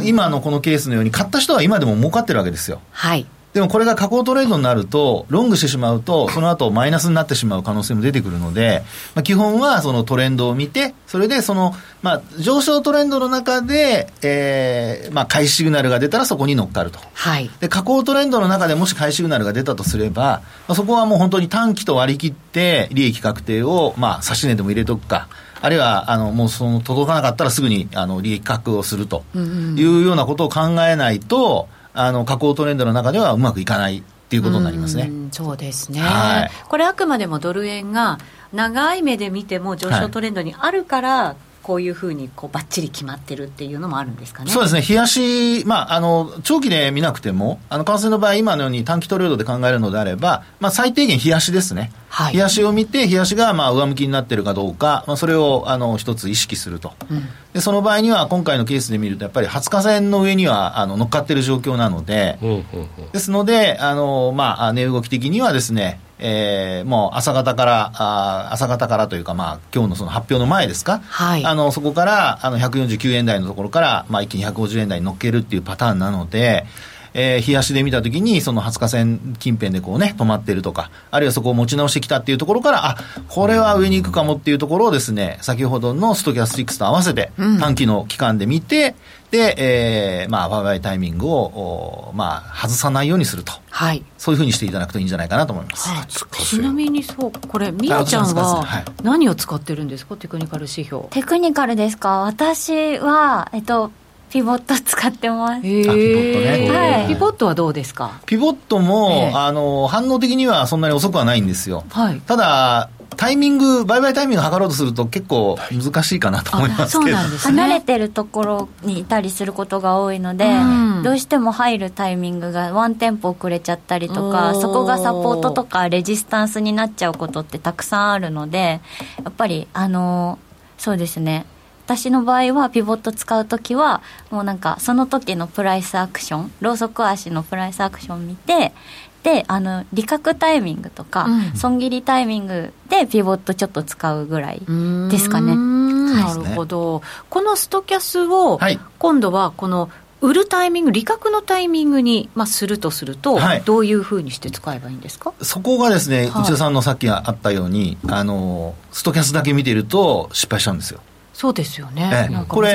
[0.03, 2.81] 今のこのケースのように買った人は今でも儲かってるわけですよ。
[2.91, 3.27] はい
[3.58, 8.84] でもこれが下降トレードになると、ロングしてしまうと、その後マイナスになってしまう可能性も出てくるので、
[9.15, 17.00] まあ、基本はそのトレンドを見て、それでその、まあ、上昇トレンドの中で、えー、まあ、買いシグナルが出たらそこに乗っかると。
[17.15, 17.50] はい。
[17.60, 25.30] で、下降トレンドの中でもし買いシグナルが出たとすれば、まあ、そこはもう本当に短期と割り切って、利益確定を、まあ、差し値でも入れとくか、
[25.62, 29.39] あるいは、あの、もうその届かなかったらすぐに、あの、利益確保するとい
[29.82, 35.10] うようなことを考えないと、あの、下降トレンドの中ではうまくいかないっていうことになりますね。
[35.12, 38.17] うそうですね、はい、これあくまでもドル円が
[38.53, 44.51] 長い目で見ても上昇トレンドにあるから、はいこういうふうにこうばっちり決まってるっていうのもあるんですかね。
[44.51, 76.65] そうですね、冷やし、まあ、あの長期で見なくても、あの為替の場合、今のように短期トレードで考えるのであれば、まあ、最低限冷やしですね、はい、冷やしを見て、冷やしがまあ上向きになってるかどうか、まあ、それをあの一つ意識すると、うん、で、その場合には、今回のケースで見ると、やっぱり20日線の上にはあの乗っかってる状況なので、うんうんうん、ですので、あのまあ、値動き的にはですね、えー、もう朝方から、あ朝方からというか、まあ今日のその発表の前ですか、はい、あのそこからあの149円台のところから、まあ、一気に150円台に乗っけるっていうパターンなので、
[77.13, 88.95] えやしで見たときに、その20日線近辺でこうね、止まってるとか、あるいはそこを持ち直してきたっていうところから、あ、これは上に行くかもっていうところをですね、先ほどのストキャスティックスと合わせて、短期の期間で見て、で、
[89.31, 93.51] えー、まあ、売買タイミングを、まあ、外さないようにすると。
[93.69, 94.03] はい。
[94.17, 95.89] そういうふうにしていただくといいんじゃないかなと思います。
[95.89, 98.65] はあ、ちなみにそう、これ、みやちゃんは、
[99.03, 101.05] 何を使ってるんですか、テクニカル指標。
[101.09, 102.21] テクニカルですか？
[102.21, 103.91] 私は、えっと、
[104.29, 105.61] ピボット使ってます。
[105.61, 106.69] ピボットね。
[106.69, 107.07] はい。
[107.07, 108.19] ピボットはどうですか？
[108.25, 111.85] ピボットも、あの、反応的にはそんなに遅くはないんですよ。
[111.89, 112.19] はい。
[112.21, 128.82] ただ、タイミング、売買タイミング測ろうとすると結構難しいかなと思いますけど、ね、離れてるところにいたりすることが多いので、うん、どうしても入るタイミングがワンテンポ遅れちゃったりとか、そこがサポートとかレジスタンスになっちゃうことってたくさんあるので、
[129.24, 130.38] やっぱり、あの、
[130.78, 131.46] そうですね。
[131.88, 138.74] 私の場合はピボット使う時はもうなんかその時のプライスアクションローソク足のプライスアクション見て
[139.23, 144.62] であの利確タイミングとか、うん、損切りタイミングでピボットちょっと使うぐらい
[145.10, 145.56] ですかね。
[145.56, 148.60] なるほど、このストキャスを、
[148.97, 149.89] 今度はこの
[150.21, 155.34] 売るタイミング、利確のタイミングに、まあ、するとすると、はい、どういうふうにして使えばいいんですか？
[155.41, 161.01] そこがですね、内田さんのさっきあったように、あのストキャスだけ見てると失敗しちゃうんですよ。
[161.38, 162.73] そうですよね、これ、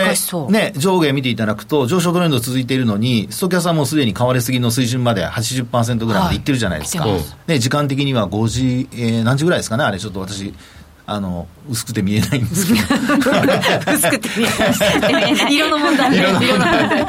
[0.49, 10.55] ね、上下見ていただくと、上昇トレンド続いているのに、ストキャスはもうすでに買われすぎの水準まで80%ぐらいまでいってるじゃないですか、はい、ね、時間的には5時、えー、何時ぐらいですかね、あれ、ちょっと私、
[11.05, 12.79] あの薄くて見えないんですけど。
[13.93, 15.55] 薄くて見えない。
[15.55, 17.07] 色の問題色の問題。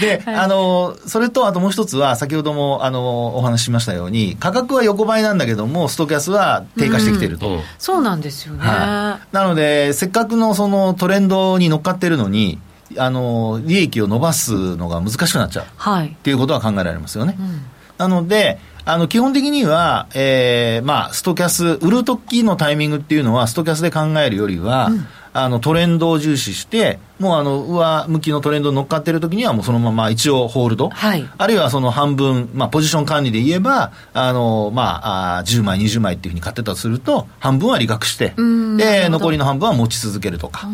[0.00, 12.58] で、あのそれとあともう一つは先ほどもあのお話ししましたように価格は横ばいなんだけどもストキャスは低下してきてると、うん、そうなんですよね、はい、なのでせっかくのそのトレンドに乗っかってるのに
[12.98, 17.62] あの利益を伸ばすのが難しくなっちゃう、はい、っていうことは考えられますよね、うん、
[17.98, 25.06] なのであの、基本的には、えー、まあ、ストキャス、売る時のタイミングっていうのは、ストキャスで考えるよりは、うん。
[25.36, 38.32] あのトレンドを重視して、もうあの上向きのトレンド乗っかってる時には、もうそのまま一応ホールド、はい、あるいはその半分、まあ、ポジション管理で言えば、あのまあ、あ10枚、20枚っていうふうに買ってたとすると、半分は利確して、
[38.76, 40.68] で残りの半分は持ち続けるとか。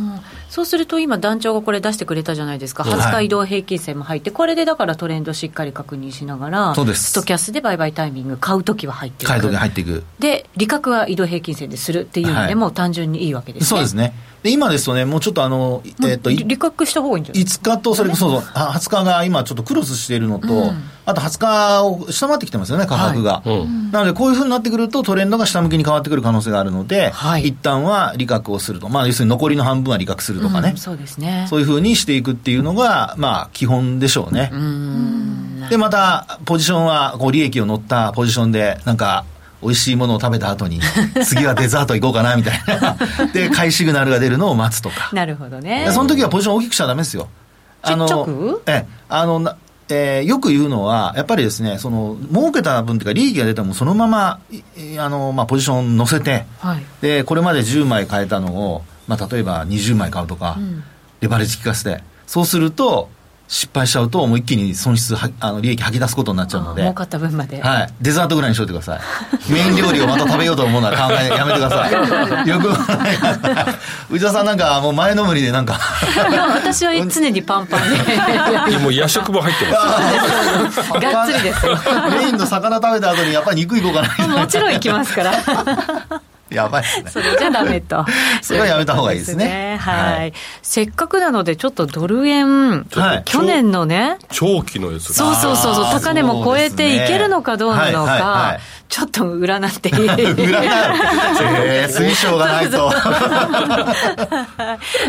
[0.51, 9.29] そうすると今、団長がこれ出してくれたじゃないですか、20日移動平均線も入って、これでだからトレンドしっかり確認しながら、そうですストキャスで売買タイミング、買うときは入っていく。
[9.29, 10.03] 買うとき入っていく。
[10.19, 13.67] で、利確は移動平均線でするっていうのでも、単純にいいわけですね。
[13.69, 17.73] そうですねで今ですとね、もうちょっとあの、えっ、ー、と、利確した方がいいんじゃないですか。
[17.73, 23.41] 5日と、それこそ、20日が今ちょっとクロスしているのと、うん、あと20日を下回ってきてますよね、価格が。
[23.41, 28.89] はいうん、なので、こういうふうになってくると、トレンドが下向きに変わってくる可能性があるので、はい、一旦は利確をすると。
[28.89, 30.71] まあ、要するに残りの半分は利確するとかね。
[30.71, 31.47] うん、そうですね。
[31.49, 34.51] そういうふうにしていくっていうのが、まあ、基本でしょうね。
[35.69, 39.25] で、また、ポジションは、こう、利益を乗ったポジションで、なんか、
[39.63, 40.81] 美味しいものを食べた後に、
[41.25, 42.97] 次はデザート行こうかな、みたいな。
[43.33, 45.11] で、買いシグナルが出るのを待つとか。
[45.13, 45.89] なるほどね。
[45.93, 47.29] その時はポジション大きくしちゃダメですよ。
[47.83, 49.55] あの、え、あの、
[49.91, 54.41] えー、よく言うのは、やっぱりですね、その、儲けた分というか、利益が出たもそのまま、
[54.99, 60.85] あの、まあ、ポジション乗せて、はい、で、これまで10枚買えたのを、まあ、例えば20枚買うとか、うん、
[61.21, 63.11] レバレッジ効かせて、そうすると、
[63.51, 72.69] 失敗しちゃうと、もう一気に損失は、あの利益吐き出すことになっちゃうので、儲かった分まで、はい、デザートぐらいにしといてください、メイン料理をまた食べようと思うなら考え、 やめてください、 よく、
[74.15, 75.81] 内田さんなんか、もう前のむりでなんか。
[76.55, 80.89] 私は常にパンパンで、もう夜食も入ってます。
[80.93, 81.77] がっつりですよ、
[82.09, 85.33] メインの魚食べた後に、やっぱり肉いこうかな、もちろん行きますから。
[86.51, 87.11] やばいね。
[87.11, 88.05] それじゃダメと。
[88.43, 89.79] それはやめた方がいいですね。
[89.81, 90.33] はい、はい。
[90.63, 94.19] せっかくなので、ちょっとドル円、はい、去年のね。
[94.31, 98.59] 長期のやつそうそうそうそう、高値も超えていけるのかどうなのか。
[98.91, 99.95] ちょっと占っていい？
[100.05, 100.37] 占う、
[101.65, 102.93] えー、推奨がないと。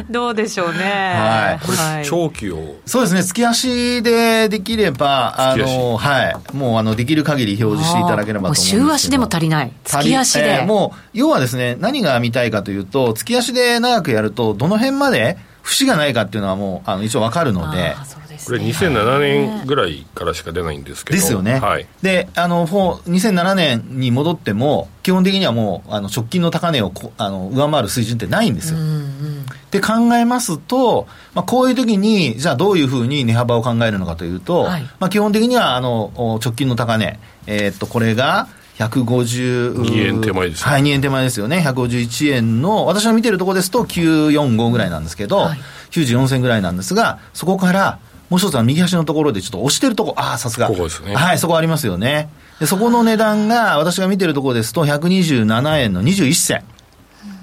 [0.10, 1.13] どうでしょうね。
[1.17, 1.58] は
[2.04, 2.76] い、長期を。
[2.86, 3.24] そうですね。
[3.24, 6.36] 月足でできればあのはい。
[6.56, 9.72] もうあのできる限り表示していただければと思うんです週足でも足りない。
[9.84, 17.96] 月足で、えー、もう要はですね何が見たいかというと月足で長くやるとどの辺まで節がないかっていうのはもうあの一応わかるので
[18.45, 21.19] これ2007年ぐらいからしか出ないんですけど。
[21.19, 36.12] ですよね、はい、であの2007年に戻っても基本的にはもうあの直近の高値をあの上回る水準ってないんですよ、うんうん、って考えますと、まあ、こういう時にじゃあどういうふうに値幅を考えるのかというと、はい、まあ、基本的にはあの
[36.43, 41.63] 直近の高値、えー、っとこれが152円手前です、ね、はい、2円手前ですよね。
[41.65, 45.60] 151円の、私の見てるところですと945ぐらいなんですけど、はい、
[45.91, 47.99] 94銭ぐらいなんですが、そこから
[48.32, 50.67] もう一つは右端のところでちょっと押してるところ、ああ、さすが。
[50.67, 51.13] ここですね。
[51.13, 52.30] はい、そこありますよね。
[52.62, 56.63] で、そこの値段が、私が見てるところですと、127円の21銭。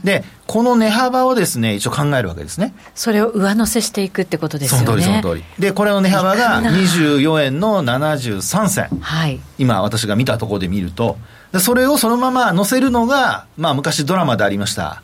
[0.02, 2.74] で、この値幅をですね、一応考えるわけですね。
[2.94, 4.86] それを上乗せしていくってことですよね。
[4.86, 5.44] その通り、その通り。
[5.58, 8.88] で、これの値幅が24円の73銭。
[9.02, 9.40] はい。
[9.58, 11.18] 今、私が見たところで見ると、
[11.52, 15.02] でそれをそのまま乗せるのが、まあ、昔ドラマでありました、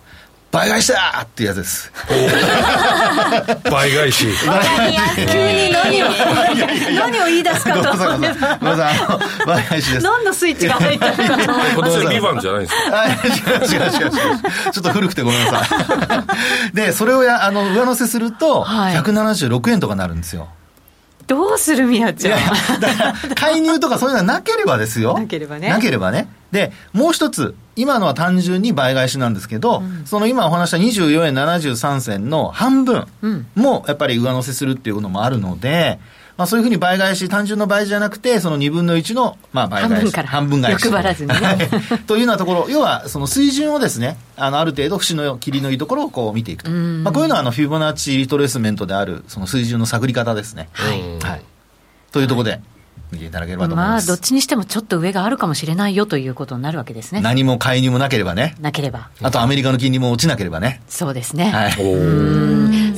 [0.55, 1.93] 倍返しだっていうやつです。
[3.71, 4.27] 倍返し。
[5.33, 6.07] 急に何を、
[6.95, 8.29] 何を言い出すかと思って
[9.47, 10.05] 倍返しです。
[10.05, 14.13] 何のスイッチが入ったのかこのビバンじゃないですか違う違う違う違う。
[14.73, 16.25] ちょっと古くてごめんなさ
[16.73, 16.77] い。
[16.77, 20.49] で、それをや、あの、上乗せすると、176円とかなるんですよ。
[21.27, 22.41] どうするみやちゃん。
[23.35, 25.19] 介入とかそういうのはなければですよ。
[25.19, 25.69] なければね。
[25.69, 26.29] なければね。
[26.53, 33.07] で、もう一つ、今のは単純に倍返しなんですけど、うん、その今お話した24円73銭の半分
[33.55, 35.99] もやっぱり上乗せするっていうのもあるので、
[36.37, 40.13] まあ、そういうふうに倍返し、単純の倍じゃなくて、その2分の1の、まあ、倍返し。
[40.13, 40.85] 半分返し。
[40.85, 41.71] 欲張らずに、ね、
[42.09, 46.71] というようなところ、要は、その水準をですね、あの、ある程度、節の、切りのいいところをこう見ていくと。
[46.73, 50.69] まあ、こういうのは、あの、フィボナッチリトレースメントである、その水準の探り方ですね。
[50.73, 51.01] はい。
[51.23, 51.43] はい。
[52.11, 52.61] というところで、
[53.15, 54.09] 見ていただければと思います。
[54.09, 57.21] まあ、どっちにしてもちょっと上があるかもしれないよということになるわけですね。
[57.21, 58.55] 何も介入もなければね。
[58.61, 59.09] なければ。
[59.23, 60.83] あとアメリカの金利も落ちなければね。
[60.89, 61.51] そうですね。
[61.51, 61.73] はい。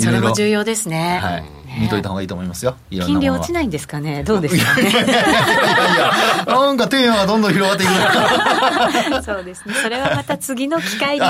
[0.00, 1.20] それも重要ですね。
[1.22, 1.55] はい。
[1.78, 2.76] 見といた方がいいと思いますよ。
[2.90, 4.24] 金利落ちないんですかね？
[4.24, 4.82] どうですかね？
[4.82, 5.12] いやいや
[6.46, 9.22] なんかテーマがどんどん広がっていく。
[9.24, 9.74] そうですね。
[9.82, 11.26] それはまた次の機会に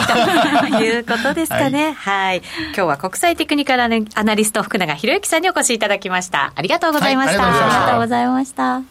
[0.70, 1.92] ということですかね。
[1.92, 6.52] はい、今日は国際テクニカルアナリスト福永博之さんにお越しいただきました。
[6.54, 7.46] ありがとうございました。
[7.46, 8.82] ありがとうございました。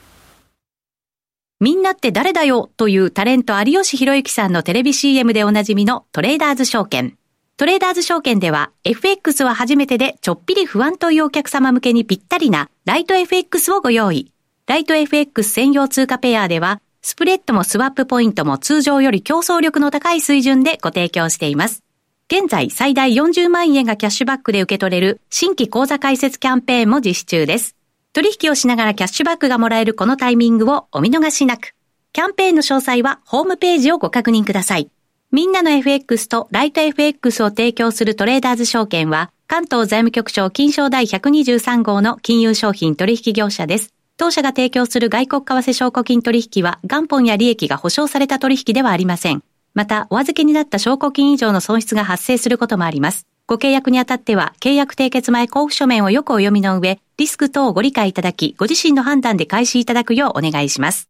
[1.62, 2.70] みんなって誰だよ？
[2.76, 7.16] というタレント有吉弘行さんのテレビ CM でおなじみのトレーダーズ証券。
[7.58, 14.34] トレーダーズ証券では FX は初めてでちょっぴり不安というお客様向けにぴったりなライト FX をご用意。
[14.68, 21.82] ライト FX 専用通貨ペアではスプレッドもスワップポイントも通常より競争力の高い水準でご提供しています。
[22.30, 27.78] 現在最大40万円がキャッシュバックで受け取れる新規口座開設キャンペーンも実施中です。
[28.12, 31.74] 取引をしながらキャッシュバックがもらえるこのタイミングをお見逃しなく。
[32.12, 34.90] キャンペーンの詳細はホームページをご確認ください。
[35.32, 43.94] みんなの FX とライト FX を提供するトレーダーズ証券は、関東財務局長金賞第123号の金融商品取引業者です。
[44.18, 49.44] 当社が提供する外国為替証拠金取引は元本や利益が保証された取引ではありません。
[49.74, 53.28] また、お預けになった証拠金以上の損失が発生することもあります。
[53.46, 61.10] ご契約にあたっては、契約締結前交付書面をよくお読みの上、リスク等をご理解いただき、ご自身の判断で開始いただくようお願いします。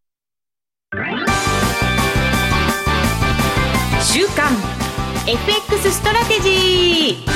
[4.08, 4.52] 週刊
[5.26, 7.30] FX ストラテジー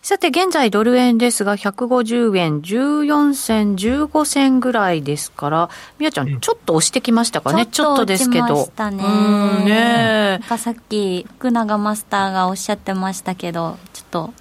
[0.00, 8.44] さて、現在ドル円ですが、150円14銭、15銭ぐらいですから、みやちゃん、ちょっと押してきましたかね、ちょっとですけど。
[8.46, 9.04] ましたね。
[9.04, 14.32] うんねなんかさっき、福永マスターがおっしゃってましたけど、ちょっと、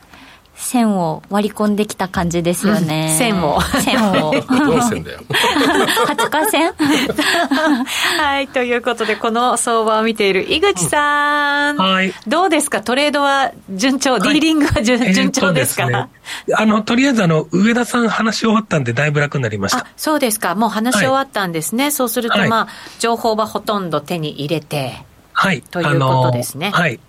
[0.60, 3.08] 線を割り込んできた感じですよね。
[3.12, 3.62] うん、線を。
[3.62, 4.34] 線を。
[4.48, 5.20] どの線だよ。
[5.30, 6.74] 20日線
[8.20, 11.78] はい、ということで、この相場を見ている井口さん。
[11.78, 12.14] はい。
[12.28, 12.82] どうですか？
[12.82, 16.08] トレードは順調、はい、ディーリングは順,、順調ですか、ね、
[16.56, 19.88] あの、とりあえずあの、上田さん話し終わったんで、だいぶ楽になりました。
[19.96, 20.56] そうですか。
[20.56, 21.86] もう話し終わったんですね。
[21.86, 22.68] はい、そうすると、まあ、
[23.00, 25.04] 情報はほとんど手に入れて。
[25.32, 25.62] はい。
[25.62, 26.72] ということですね。
[26.72, 27.00] はい。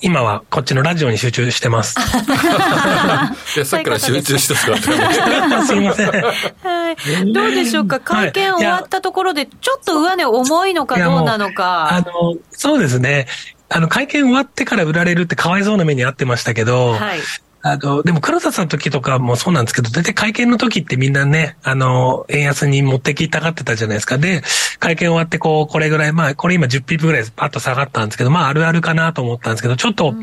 [0.00, 1.96] 今はこっちのラジオに集中してます。
[3.56, 4.64] いや、さっきから集中してす
[5.66, 6.10] すいません。
[6.10, 7.32] はい。
[7.32, 8.00] どうでしょうか？
[8.00, 11.88] 会見終わったところで、ちょっと上値重いのかどうなのか。
[11.92, 13.26] あの、そうですね。
[13.68, 17.20] あの、会見終わってから売られるってかわいそうな目に遭ってましたけど、はい、
[17.68, 24.18] あの、でも黒田さんの時とかもそうなんですけど、大体会見の時ってみんなね、あの、円安に持ってきたがってたじゃないですか。
[24.18, 24.42] で、
[24.78, 30.14] 会見終わってこう、これぐらい、まあ、これ今10ピップぐらいパッと下がったんですけど、まあ、あるあるかなと思ったんですけど、ちょっと、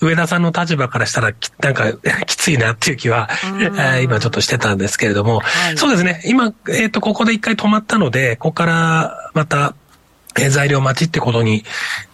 [0.00, 1.92] 上田さんの立場からしたら、なんか、
[2.26, 3.30] きついなっていう気は、
[4.02, 9.74] 今ちょっとしてたんですけれども、はい、そうですね、今、えっ、ー、と、ここで一回止まったので、ここからまた、
[10.34, 11.64] え材料待ちってことに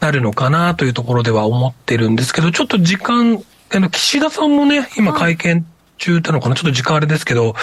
[0.00, 5.66] なるのかなというところでは思ってるんですけど、ちょっと時間あの、岸田さんもね、今会見
[5.98, 7.54] 中なのかな、ちょっと時間あれですけど、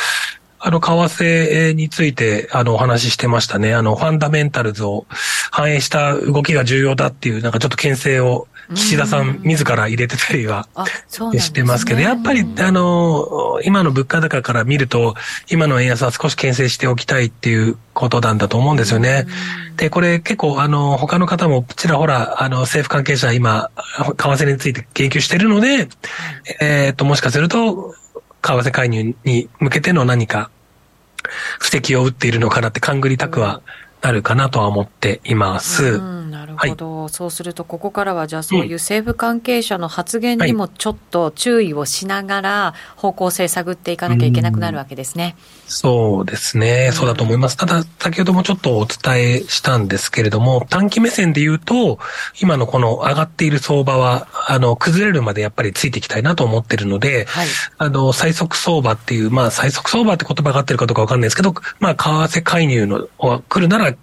[0.65, 3.75] あの、為替について、あの、お話ししてましたね。
[3.75, 5.05] あの、ファンダメンタルズを
[5.51, 10.67] 反映した動きが重要だっていう、なんかちょっと牽制を岸田さん自ら入れてたりは
[11.37, 15.13] してますけど、やっぱり、あの、今の物価高から見ると、
[15.51, 19.27] 今の円安は少し牽制しておきたいっていうことなんだと思うんですよね。
[19.77, 25.89] で、これ結構、あの、他の方もちらほら、あの、政府関係者今、為替について言及してるので、
[26.59, 27.93] えっと、もしかすると、
[28.41, 30.49] 為替介入に向けての何か、
[31.59, 33.61] 布石を打っているのかなって勘ぐりたくは
[34.05, 35.99] なるかなとは思っています。
[36.29, 45.35] なるほど、はい、そうするとここからはじゃあそういう政府関係者の発言にもちょっと注意をしながら方向性探っていかなきゃいけなくなるわけですね。
[45.67, 47.57] うそうですね、そうだと思います。
[47.57, 51.97] ただ先ほどもちょっとお伝えしたんですけれども短期目線で言うと
[52.39, 57.47] 今のこの上がっている相場はあの崩れるまでやっぱりついていきたいなと思ってるので、はい、
[57.79, 63.07] あの最速相場っていうまあ最速相場って言葉が合ってるかどうかわかんないですけどまあ為替介入の
[63.49, 63.94] 来るなら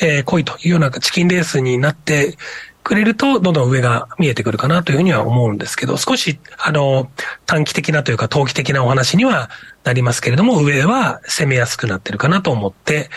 [0.00, 2.36] えー、濃いというようなチキンレースになって
[2.82, 7.10] くれると、どんどん上が見えてくるかなというふうには思うんですけど、少し、あの、
[7.46, 9.48] 短期的なというか、投機的なお話には
[9.84, 13.08] なりますけれども、上は攻めやすくなってるかなと思って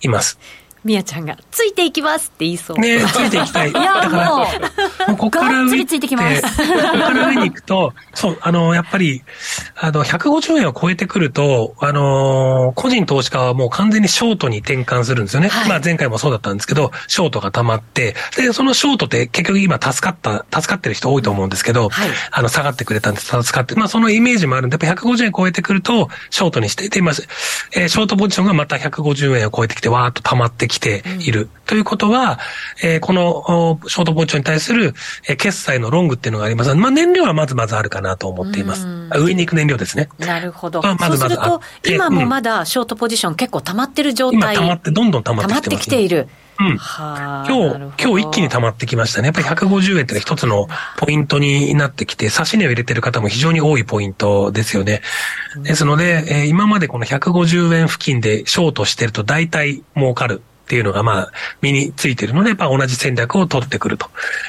[0.00, 0.38] います。
[0.84, 2.78] みやちゃんが、ついていきますって言いそう。
[2.78, 3.70] ねついていきたい。
[3.70, 4.46] いや、も
[5.06, 6.42] う、もうここから上ついてきます。
[6.42, 9.22] ここから上に行くと、そう、あの、やっぱり、
[9.76, 15.48] あの、150円を超えてくると、あの、個人投資家はもう完全にショートに転換するんですよね。
[15.48, 23.74] はい、まあ前回もそうだったんですけど、ショートが溜まって、で、そのショートって結局今助かった、助かってる人多いと思うんですけど、はい、あの、下がってくれたんです、助かって。
[23.76, 27.12] まあそのイメージもあるんで、やっぱ150円超えてくると、ショートにして、で、今、
[27.72, 31.42] えー、ショートポジションがまた150円を超えてきて、わーっと溜まってきている。
[31.42, 32.38] うん、ということは、
[32.82, 34.94] えー、このショートポジションに対する、
[35.28, 36.74] えー、決済のロングっていうのがあります。
[36.74, 38.86] まあ、燃料はまずまずあるかなと思っています。
[39.16, 40.08] 上に行く燃料ですね。
[40.18, 40.82] なるほど。
[40.82, 44.54] まあ、まずまずそうすると、今もまだショートポジション結構溜まってる状態。
[44.54, 46.28] 今溜まって、どんどん溜まってきてます、ね、溜まってきている。
[46.60, 49.26] うん、今日、今日一気に溜まってきましたね。
[49.26, 50.68] やっぱり150円って一つの
[50.98, 55.02] ポイントになってきて、差し値を入れてる方も非常に多いポイントですよね。
[55.62, 60.42] ですので、えー、今までこの150円付近でショートしてると大体儲かる。
[60.72, 64.08] っっていうのが、まあ、身についてるので、やっぱ同じ戦略を取ってくると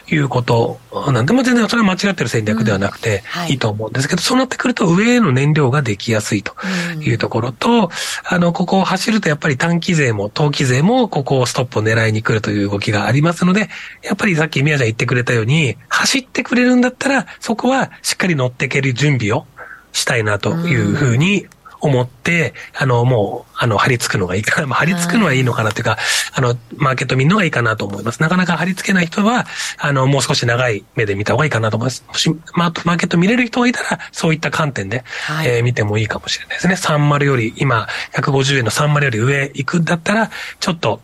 [0.09, 0.79] いうこと。
[1.11, 3.55] なんで、まあ、全然それは間違ってる戦略ではなくて、い。
[3.55, 6.55] いと思うんですけど、そうなってくると上への燃料ができやすいと
[7.01, 7.91] いうところと、
[8.23, 13.67] あの、ここを走るとやっぱり短期税も投機税もここをストップを狙いに来るという動きがありますので、
[14.01, 19.45] やっぱりさっき宮ちゃん言ってくれたように、走ってくれるんだったら、そこはしっかり乗っていける準備を
[19.91, 21.47] したいなというふうに
[21.83, 24.67] 思って、あの、もう、あの、張り付くのがいいかな。
[24.67, 25.97] まあ、張り付くのはいいのかなというか、
[26.31, 28.21] あの、マーケット見るのがいいかなと思います。
[28.21, 29.45] なかなか張り付けない人は、
[29.77, 32.05] あの、もう少し長い目で見た方がいいかなと思います。
[32.07, 36.75] もし、まあ、マーケット見れる人がいたら、そういった観点で、はい、えー、見てもいいかもしれないですね。
[36.75, 40.31] 30より、今、150円の30より上行くんだったら、
[40.61, 41.01] ちょっと、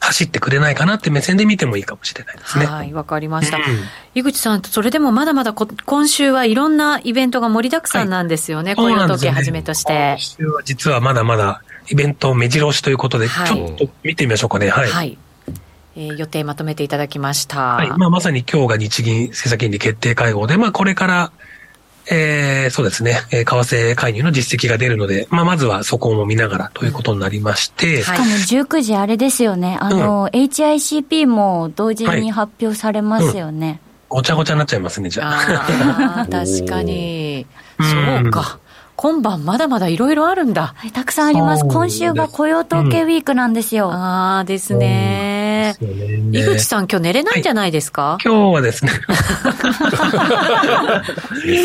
[0.00, 2.66] 走ってくれないかなって目線で見てもいいかもしれないですね。
[2.66, 3.58] はい、わかりました。
[3.58, 3.62] うん、
[4.14, 9.92] 井口さん、それでもまだまだ今週はいろんなイベントが盛りだくさんなんですよね、はい、雇用統計はじめとして。
[9.92, 14.68] 今週は実はまだまだイベント目白押しということで、はい、ちょっと見てみましょうかね。
[14.68, 14.90] はい。
[14.90, 15.18] はい
[15.96, 17.76] えー、予定まとめていただきました。
[17.76, 17.88] はい。
[17.90, 21.32] まあ、まさに今日が日銀政策金利決定会合で、まあ、これから、
[22.10, 28.02] えー、そうですね、えー、為替介入の実績が出るので、まあ、まずはそこも見ながらということになりまして。
[28.02, 33.66] しかも19時あれですよね、あの、うん、HICP も同時に発表されますよね。
[33.66, 33.78] はいうん、
[34.08, 36.20] ごちゃごちゃになっちゃいますね、じゃあ。
[36.20, 37.46] あ 確かに。
[37.80, 38.58] そうか。
[38.96, 40.72] 今晩まだまだいろいろあるんだ。
[40.76, 41.64] はい、たくさんあります。
[41.64, 43.88] 今週が雇用統計ウィークなんですよ。
[43.88, 45.43] うん、ああですね。
[46.32, 48.90] 井口さん、今日寝れないんじゃないですか、はい、今日はですね。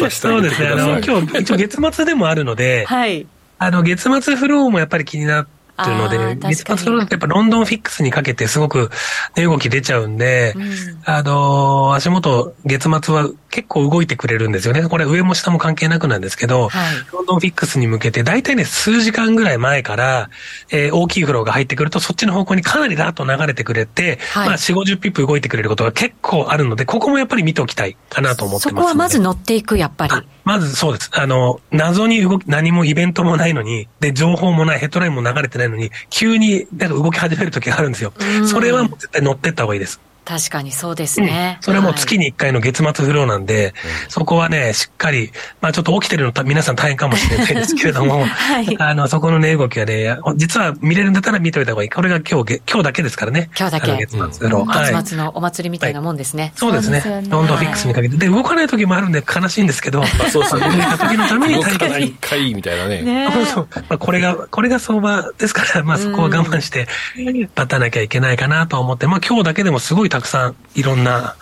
[0.10, 0.70] そうですね。
[0.70, 3.28] あの、今日、一応月末でもあるので、はい。
[3.58, 8.90] あの、月末フローもやっぱり気になって、っていうので、月末フローってやっぱロンドンフィックスにかけてすごく
[9.36, 10.72] 値動き出ちゃうんで、うん、
[11.06, 14.88] あの、足元月末は結構動いてくれるんですよね。
[14.88, 20.30] これ上も下も関係なくなんですけど、はい、ロンドンフィックスに向けて大体ね、数時間ぐらい前から、
[20.72, 30.14] えー、大きいフローが入ってくると、そっちの方向にかなりラーッと流れてくれて、はい、まあ4、50ピップ動いてくれることが結構あるので、ここもやっぱり見ておきたいかなと思ってますそこはまず乗っていく、やっぱり。
[30.44, 31.12] まずそうです。
[31.14, 38.14] あの、謎に動き、何もイベントもないのに、で、情報もない、ヘッドラインも流れてないのに、急になんか動き始める時があるんですよ。
[38.50, 40.00] それはもう絶対乗ってった方がいいです。
[40.30, 41.58] 確かにそうですね。
[41.58, 43.74] うん、それも月に1回の月末フローなんで、はい、
[44.10, 51.90] そこはね、しっかり、まあちょっと起きてるの皆さん大変かもしれないですけれども、 はい、 あの、そこの値動きはね、実は見れるんだったら見といた方がいい。
[51.90, 53.50] これが今日、今日だけですからね。
[53.58, 53.98] 今日だけ。
[53.98, 54.66] 月末フロー。
[54.66, 56.44] はい、月末のお祭りみたいなもんですね。
[56.44, 57.04] はい、そうですね。
[57.28, 58.18] ロンドンフィックスにかけて。
[58.18, 60.60] で、動かない時もあるんで悲しいんですけど、まあ、そうそう。
[60.60, 63.02] 動いた時のために動かない回みたいなね。
[63.02, 63.68] ねそうそう。
[63.74, 71.36] まあこれが、これが相場ですから、まあそこは我慢して、待たなきゃいけないかなと思って、まあ今日だけでもすごいたくさんいろんなな、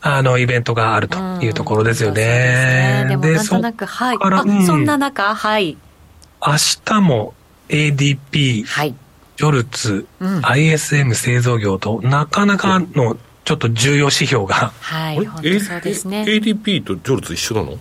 [0.00, 3.06] あの、イベントがあるというところですよね。
[3.10, 4.16] うん、でね、でもなんとなく、はい。
[4.16, 5.76] うん、そんな中、はい。
[6.46, 6.52] 明
[6.84, 7.34] 日も
[7.68, 8.94] ADP、はい、
[9.36, 14.72] ジョルツ、うん、ISM 製造業と、なかなかのちょっと重要指標が。
[14.80, 16.24] はい、本当そうですね。
[16.24, 17.78] ADP とジョルツ一緒なの？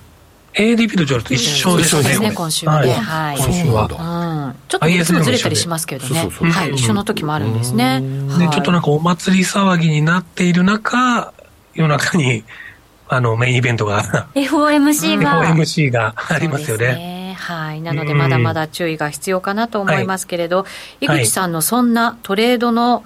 [0.54, 2.20] ADP とジョルツ一緒ですね。
[2.20, 2.94] ね今週はね。
[2.94, 3.38] はい。
[3.38, 3.84] 今週は。
[3.84, 4.56] うん。
[4.68, 6.30] ちょっといつもずれたりしますけどね。
[6.30, 6.72] はい。
[6.72, 8.02] 一緒の時もあるんですね。
[8.40, 11.34] で、ちょっとなんかお祭り騒ぎになっている中、
[11.74, 12.44] 夜中に、
[13.08, 14.28] あの、メインイベントが。
[14.36, 15.44] FOMC が。
[15.44, 17.36] FOMC がありますよね。
[17.44, 20.66] はい、なのでまだまだ注意が必要かなと思いますけれど、
[21.02, 23.04] 井口さんのそんなトレードの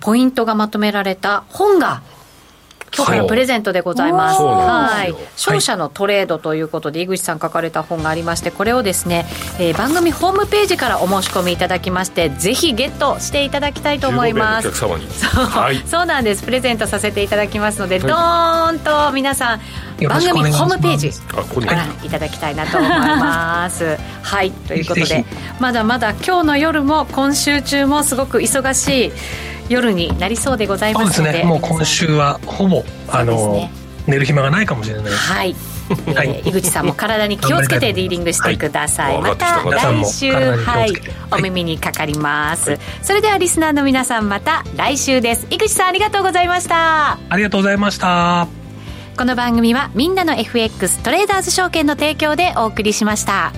[0.00, 2.02] ポイントがまとめられた本が
[2.94, 4.42] 今日からプレゼントでございます。
[4.42, 5.14] はい。
[5.36, 9.26] 勝者のトレードということで、井口さん書かれた本がありまして、これをですね、
[9.58, 14.72] えー、番組ホームページからお申し込みいただきまして、ぜひゲットしていただきたいと思います。
[14.72, 16.42] そうはい、そうなんです。
[16.42, 19.60] プレゼントさせていただきますので、どーんと皆さん、
[20.06, 21.10] 番組ホームページ
[21.54, 23.96] ご覧いただきたいなと思います。
[24.22, 25.24] はい、ということで、
[25.58, 29.12] まだまだ今日の夜も今週中もすごく忙しい。
[29.68, 33.70] 夜になりそうでございますので、ね、もう今週はほぼ、あの、ね、
[34.06, 35.54] 寝る暇がないかもしれないはい。
[36.14, 40.32] はい、井口さんも体に気をつけてディーリングしてください、はい、また来週。
[40.32, 40.92] はい。
[41.30, 45.46] お耳にかかります、はい、それではリスナーの皆さんまた来週です。
[45.50, 47.18] 井口さんありがとうございました。
[47.28, 48.67] ありがとうございました
[49.18, 53.52] この番組はみんなの FX トレーダーズ証券の提供でお送りしました。